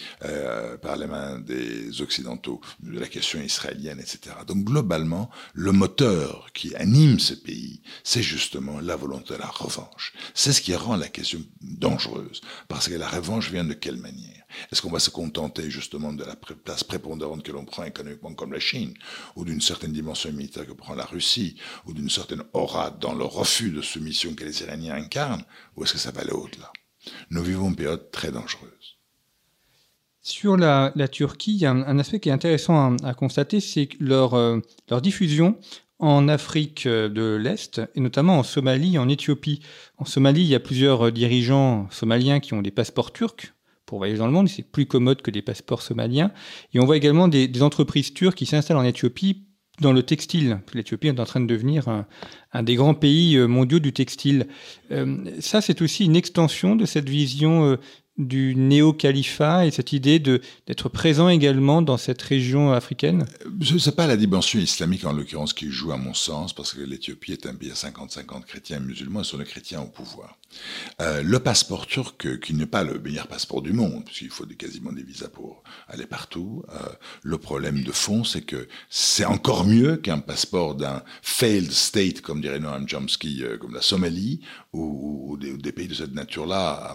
[0.83, 4.37] par les mains des Occidentaux de la question israélienne, etc.
[4.47, 10.13] Donc globalement, le moteur qui anime ce pays, c'est justement la volonté de la revanche.
[10.35, 12.41] C'est ce qui rend la question dangereuse.
[12.69, 14.43] Parce que la revanche vient de quelle manière?
[14.71, 18.53] Est-ce qu'on va se contenter justement de la place prépondérante que l'on prend économiquement comme
[18.53, 18.95] la Chine,
[19.37, 23.25] ou d'une certaine dimension militaire que prend la Russie, ou d'une certaine aura dans le
[23.25, 25.45] refus de soumission que les Iraniens incarnent,
[25.77, 26.73] ou est-ce que ça va aller au-delà?
[27.31, 28.94] Nous vivons une période très dangereuse.
[30.27, 34.61] Sur la, Turquie, il y a un, aspect qui est intéressant à, constater, c'est euh,
[34.89, 35.59] leur diffusion
[35.99, 39.61] en Afrique de l'Est, et notamment en Somalie en Éthiopie.
[39.99, 43.55] En Somalie, il y a plusieurs dirigeants somaliens qui ont des passeports turcs
[43.87, 46.33] pour voyager dans le monde, c'est plus commode que des passeports somaliens.
[46.73, 49.43] Et on voit également des, entreprises turques qui s'installent en Éthiopie
[49.81, 50.61] dans le textile.
[50.73, 54.47] L'Éthiopie est en train de devenir un, des grands pays euh, mondiaux du textile.
[54.93, 57.77] Euh, ça, c'est aussi une extension de cette vision euh,
[58.17, 63.27] du néo-califat et cette idée d'être présent également dans cette région africaine?
[63.63, 66.81] Ce n'est pas la dimension islamique en l'occurrence qui joue à mon sens, parce que
[66.81, 70.37] l'Éthiopie est un pays à 50-50 chrétiens et musulmans et sont les chrétiens au pouvoir.
[71.01, 74.93] Euh, le passeport turc, qui n'est pas le meilleur passeport du monde, puisqu'il faut quasiment
[74.93, 76.79] des visas pour aller partout, euh,
[77.23, 82.41] le problème de fond, c'est que c'est encore mieux qu'un passeport d'un failed state, comme
[82.41, 84.41] dirait Noam Chomsky, euh, comme la Somalie,
[84.73, 86.95] ou, des, pays de cette nature-là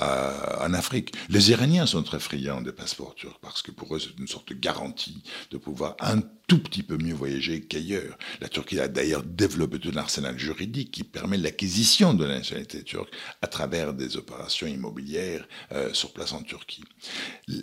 [0.00, 1.14] en Afrique.
[1.28, 4.48] Les Iraniens sont très friands des passeports turcs parce que pour eux, c'est une sorte
[4.48, 6.20] de garantie de pouvoir un
[6.54, 8.16] tout petit peu mieux voyager qu'ailleurs.
[8.40, 12.84] La Turquie a d'ailleurs développé tout un arsenal juridique qui permet l'acquisition de la nationalité
[12.84, 13.12] turque
[13.42, 16.84] à travers des opérations immobilières euh, sur place en Turquie.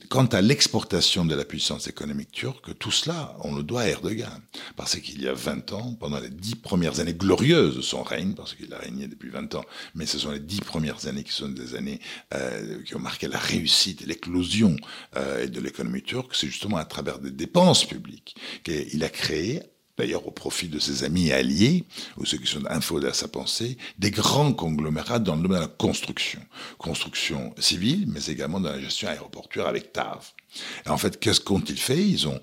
[0.09, 4.41] Quant à l'exportation de la puissance économique turque, tout cela, on le doit à Erdogan.
[4.75, 8.33] Parce qu'il y a 20 ans, pendant les dix premières années glorieuses de son règne,
[8.33, 9.63] parce qu'il a régné depuis 20 ans,
[9.95, 12.01] mais ce sont les dix premières années qui sont des années
[12.33, 14.75] euh, qui ont marqué la réussite et l'éclosion
[15.15, 18.35] euh, de l'économie turque, c'est justement à travers des dépenses publiques
[18.93, 19.61] il a créé
[19.97, 21.83] d'ailleurs au profit de ses amis et alliés,
[22.17, 25.65] ou ceux qui sont infodés à sa pensée, des grands conglomérats dans le domaine de
[25.65, 26.39] la construction.
[26.79, 30.31] Construction civile, mais également dans la gestion aéroportuaire avec TAV.
[30.85, 32.01] Et en fait, qu'est-ce qu'ont-ils fait?
[32.05, 32.39] Ils ont,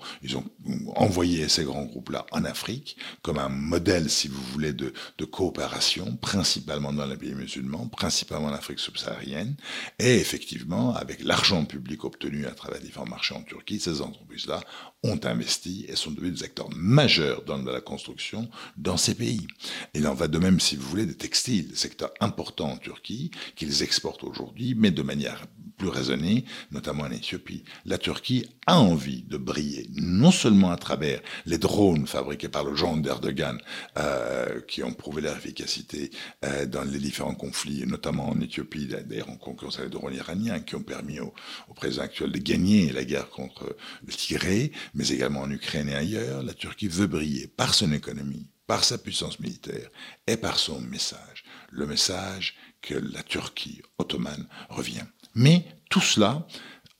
[0.95, 4.93] envoyé ces grands groupes-là en Afrique comme un modèle, si vous voulez, de,
[5.25, 9.55] coopération, principalement dans les pays musulmans, principalement en Afrique subsaharienne.
[9.99, 14.61] Et effectivement, avec l'argent public obtenu à travers différents marchés en Turquie, ces entreprises-là
[15.03, 19.47] ont investi et sont devenus des acteurs majeurs dans la construction dans ces pays.
[19.93, 23.83] Il en va de même, si vous voulez, des textiles, secteur important en Turquie, qu'ils
[23.83, 25.45] exportent aujourd'hui, mais de manière
[25.79, 27.63] plus raisonnée, notamment en Éthiopie.
[27.85, 32.75] La Turquie a envie de briller, non seulement à travers les drones fabriqués par le
[32.75, 33.57] genre d'Erdogan,
[33.97, 36.11] euh, qui ont prouvé leur efficacité
[36.45, 40.59] euh, dans les différents conflits, notamment en Éthiopie, d'ailleurs en concurrence avec les drones iraniens,
[40.59, 41.33] qui ont permis au,
[41.75, 43.75] président actuel de gagner la guerre contre
[44.05, 46.43] le Tigré, mais également en Ukraine et ailleurs.
[46.43, 49.89] La Turquie veut briller par son économie, par sa puissance militaire
[50.27, 51.45] et par son message.
[51.71, 55.05] Le message que la Turquie ottomane revient.
[55.35, 56.45] Mais tout cela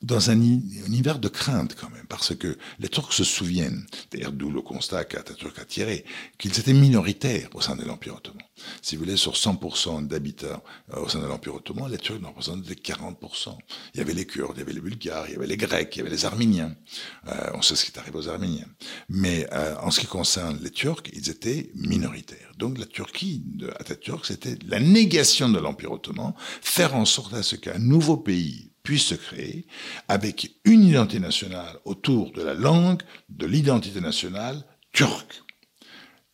[0.02, 4.50] dans un univers de crainte quand même, parce que les Turcs se souviennent, d'ailleurs d'où
[4.50, 6.06] le constat qu'Atatürk a tiré,
[6.38, 8.44] qu'ils étaient minoritaires au sein de l'Empire ottoman.
[8.82, 12.30] Si vous voulez, sur 100% d'habitants euh, au sein de l'Empire ottoman, les Turcs n'en
[12.30, 13.58] représentaient que 40%.
[13.94, 15.94] Il y avait les Kurdes, il y avait les Bulgares, il y avait les Grecs,
[15.96, 16.76] il y avait les Arméniens.
[17.28, 18.68] Euh, on sait ce qui est arrivé aux Arméniens.
[19.10, 22.54] Mais euh, en ce qui concerne les Turcs, ils étaient minoritaires.
[22.58, 23.70] Donc la Turquie de
[24.24, 29.06] c'était la négation de l'Empire ottoman, faire en sorte à ce qu'un nouveau pays puisse
[29.06, 29.68] se créer
[30.08, 34.64] avec une identité nationale autour de la langue, de l'identité nationale
[34.94, 35.44] turque.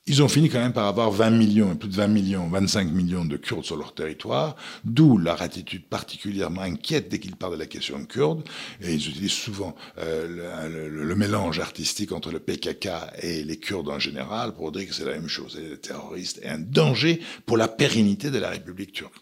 [0.08, 3.26] Ils ont fini quand même par avoir 20 millions, plus de 20 millions, 25 millions
[3.26, 7.66] de Kurdes sur leur territoire, d'où leur attitude particulièrement inquiète dès qu'ils parlent de la
[7.66, 8.44] question kurde.
[8.82, 12.88] Et ils utilisent souvent euh, le, mélange artistique entre le PKK
[13.24, 15.54] et les Kurdes en général pour dire que c'est la même chose.
[15.56, 19.16] C'est des terroristes et un danger pour la pérennité de la République turque.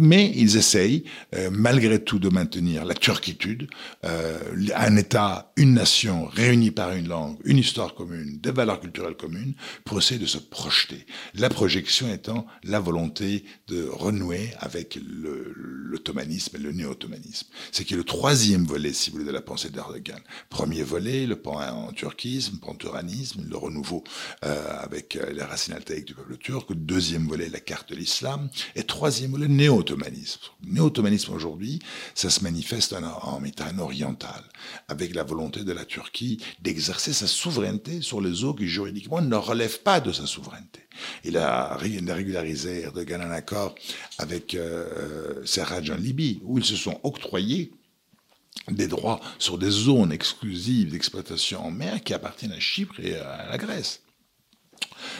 [0.00, 1.04] Mais ils essayent,
[1.34, 3.68] euh, malgré tout, de maintenir la turquitude,
[4.06, 4.38] euh,
[4.76, 9.52] un État, une nation réunie par une langue, une histoire commune, des valeurs culturelles communes,
[10.22, 11.04] de se projeter.
[11.34, 17.48] La projection étant la volonté de renouer avec l'ottomanisme et le néo-ottomanisme.
[17.72, 20.20] C'est qui est le troisième volet, si vous voulez, de la pensée d'Erdogan.
[20.48, 24.04] Premier volet, le pan-turquisme, pan-turanisme, le renouveau
[24.44, 26.72] euh, avec euh, les racines altaïques du peuple turc.
[26.72, 28.48] Deuxième volet, la carte de l'islam.
[28.76, 30.40] Et troisième volet, le néo-ottomanisme.
[30.64, 31.80] Néo-ottomanisme aujourd'hui,
[32.14, 34.44] ça se manifeste en, en orientale,
[34.86, 39.34] avec la volonté de la Turquie d'exercer sa souveraineté sur les eaux qui juridiquement ne
[39.34, 40.80] relèvent pas de sa souveraineté.
[41.24, 43.74] Il a régularisé Erdogan un accord
[44.18, 47.72] avec euh, Serraj en Libye, où ils se sont octroyés
[48.70, 53.48] des droits sur des zones exclusives d'exploitation en mer qui appartiennent à Chypre et à
[53.48, 54.01] la Grèce.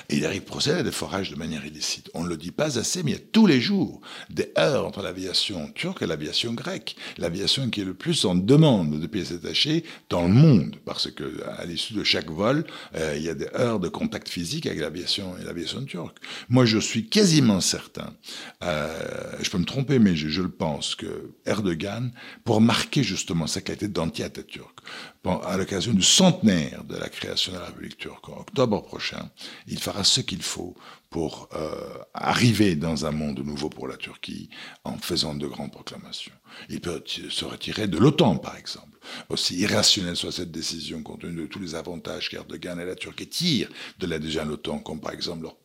[0.09, 2.11] Et il arrive procède à des forages de manière illicite.
[2.15, 4.01] On ne le dit pas assez, mais il y a tous les jours
[4.31, 6.97] des heurts entre l'aviation turque et l'aviation grecque.
[7.19, 11.43] L'aviation qui est le plus en demande de pièces détachées dans le monde, parce que
[11.59, 14.81] à l'issue de chaque vol, euh, il y a des heures de contact physique avec
[14.81, 16.19] l'aviation et l'aviation turque.
[16.49, 18.15] Moi, je suis quasiment certain,
[18.63, 22.13] euh, je peux me tromper, mais je, je, le pense, que Erdogan,
[22.45, 24.81] pour marquer justement sa qualité d'anti-Atatürk,
[25.25, 29.31] à l'occasion du centenaire de la création de la République turque en octobre prochain,
[29.69, 30.75] il fera ce qu'il faut
[31.11, 31.71] pour euh,
[32.15, 34.49] arriver dans un monde nouveau pour la Turquie
[34.85, 36.33] en faisant de grandes proclamations.
[36.71, 38.89] Il peut se retirer de l'OTAN, par exemple.
[39.29, 43.29] Aussi irrationnelle soit cette décision, compte tenu de tous les avantages qu'Erdogan et la Turquie
[43.29, 43.69] tirent
[43.99, 45.57] de l'adhésion à l'OTAN, comme par exemple leur,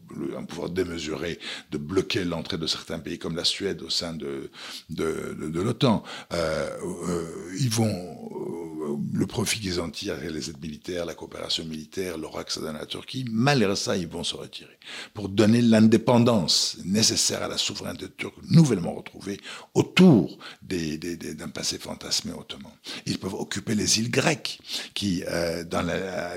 [0.48, 1.40] pouvoir démesuré
[1.72, 4.50] de bloquer l'entrée de certains pays comme la Suède au sein de,
[4.90, 6.04] de, l'OTAN.
[6.34, 6.70] Euh,
[7.08, 8.67] euh, ils vont,
[9.14, 12.16] le profit qu'ils en tirent, les aides militaires, la coopération militaire,
[12.48, 14.78] ça donne à la Turquie, malgré ça, ils vont se retirer.
[15.14, 19.40] Pour donner l'indépendance nécessaire à la souveraineté turque nouvellement retrouvée
[19.74, 22.72] autour d'un passé fantasmé ottoman.
[23.06, 24.60] Ils peuvent occuper les îles grecques,
[24.94, 25.88] qui, euh, dans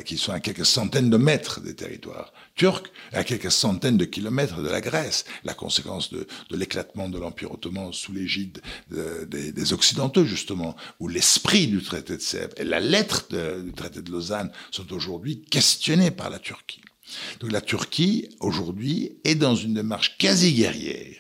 [0.05, 4.61] qui sont à quelques centaines de mètres des territoires turcs, à quelques centaines de kilomètres
[4.61, 10.27] de la Grèce, la conséquence de, l'éclatement de l'Empire ottoman sous l'égide de, des, Occidentaux,
[10.27, 13.29] justement, où l'esprit du traité de Sèvres et la lettre
[13.63, 16.83] du traité de Lausanne sont aujourd'hui questionnés par la Turquie.
[17.41, 21.17] Donc la Turquie, aujourd'hui, est dans une démarche quasi guerrière,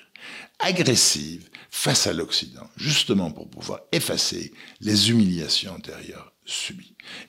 [0.59, 6.35] agressive, face à l'Occident, justement pour pouvoir effacer les humiliations antérieures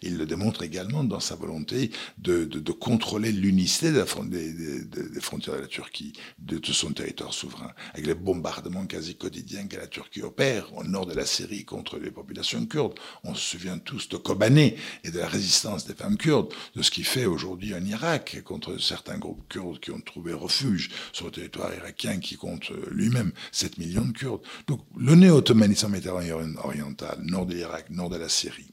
[0.01, 5.55] Il le démontre également dans sa volonté de, de, de contrôler l'unicité des, des, frontières
[5.55, 10.24] de la Turquie, de son territoire souverain, avec les bombardements quasi quotidiens que la Turquie
[10.24, 12.99] opère au nord de la Syrie contre les populations kurdes.
[13.24, 16.91] On se souvient tous de Kobané et de la résistance des femmes kurdes, de ce
[16.91, 21.32] qui fait aujourd'hui en Irak contre certains groupes kurdes qui ont trouvé refuge sur le
[21.32, 24.41] territoire irakien qui compte lui-même 7 millions de Kurdes.
[24.68, 28.72] Donc le néo-ottomanisme méditerranéen oriental, nord de l'Irak, nord de la Syrie,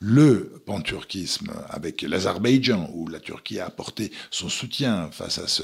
[0.00, 5.62] Le panturquisme avec l'Azerbaïdjan, où la Turquie a apporté son soutien face à, ce,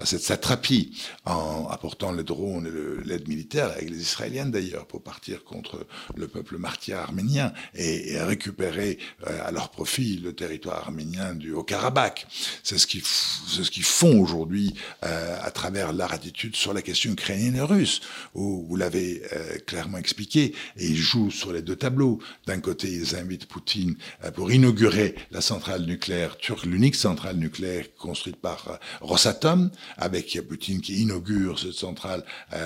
[0.00, 5.02] à cette satrapie, en apportant les drones et l'aide militaire, avec les Israéliens d'ailleurs, pour
[5.02, 5.86] partir contre
[6.16, 12.26] le peuple martyr arménien et, récupérer euh, à leur profit le territoire arménien du Haut-Karabakh.
[12.62, 14.74] C'est ce qu'ils ce qu'ils font aujourd'hui
[15.04, 18.00] euh, à travers leur attitude sur la question ukrainienne et russe,
[18.34, 22.18] où vous l'avez euh, clairement expliqué, et ils jouent sur les deux tableaux.
[22.46, 27.86] D'un côté, ils invitent Poutine euh, pour inaugurer la centrale nucléaire turque, l'unique centrale nucléaire
[27.96, 32.24] construite par euh, Rosatom, avec Poutine qui inaugure cette centrale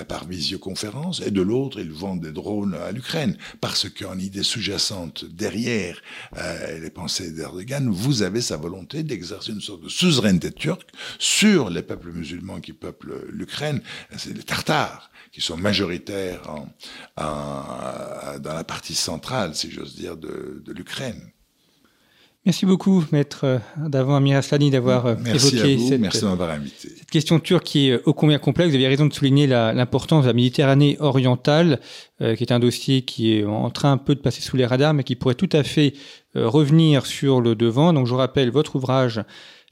[0.09, 5.24] par visioconférence, et de l'autre, ils vendent des drones à l'Ukraine, parce qu'en idée sous-jacente
[5.24, 6.01] derrière
[6.81, 11.83] les pensées d'Erdogan, vous avez sa volonté d'exercer une sorte de suzeraineté turque sur les
[11.83, 13.81] peuples musulmans qui peuplent l'Ukraine.
[14.16, 16.43] C'est les Tartares qui sont majoritaires
[17.16, 21.33] dans la partie centrale, si j'ose dire, de, l'Ukraine.
[22.49, 28.14] Merci beaucoup, maître Davant Amir Aslani, d'avoir euh, évoqué cette, question turque qui est ô
[28.14, 28.71] combien complexe.
[28.71, 31.79] Vous avez raison de souligner l'importance de la Méditerranée orientale,
[32.23, 34.64] euh, qui est un dossier qui est en train un peu de passer sous les
[34.64, 35.93] radars, mais qui pourrait tout à fait
[36.37, 37.93] euh, revenir sur le devant.
[37.93, 39.21] Donc je vous rappelle votre ouvrage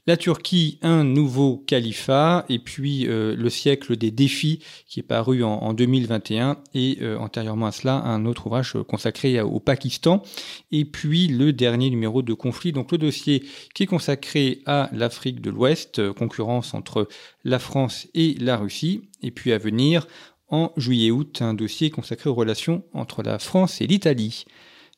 [0.07, 5.43] la Turquie, un nouveau califat, et puis euh, le siècle des défis qui est paru
[5.43, 10.23] en, 2021, et euh, antérieurement à cela, un autre ouvrage consacré au Pakistan,
[10.71, 13.43] et puis le dernier numéro de conflit, donc le dossier
[13.75, 17.09] qui est consacré à l'Afrique de l'Ouest, euh, concurrence entre
[17.43, 20.07] la France et la Russie, et puis à venir
[20.49, 24.45] en juillet-août, un dossier consacré aux relations entre la France et l'Italie.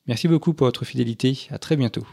[0.06, 2.06] Merci beaucoup pour votre fidélité, à très bientôt.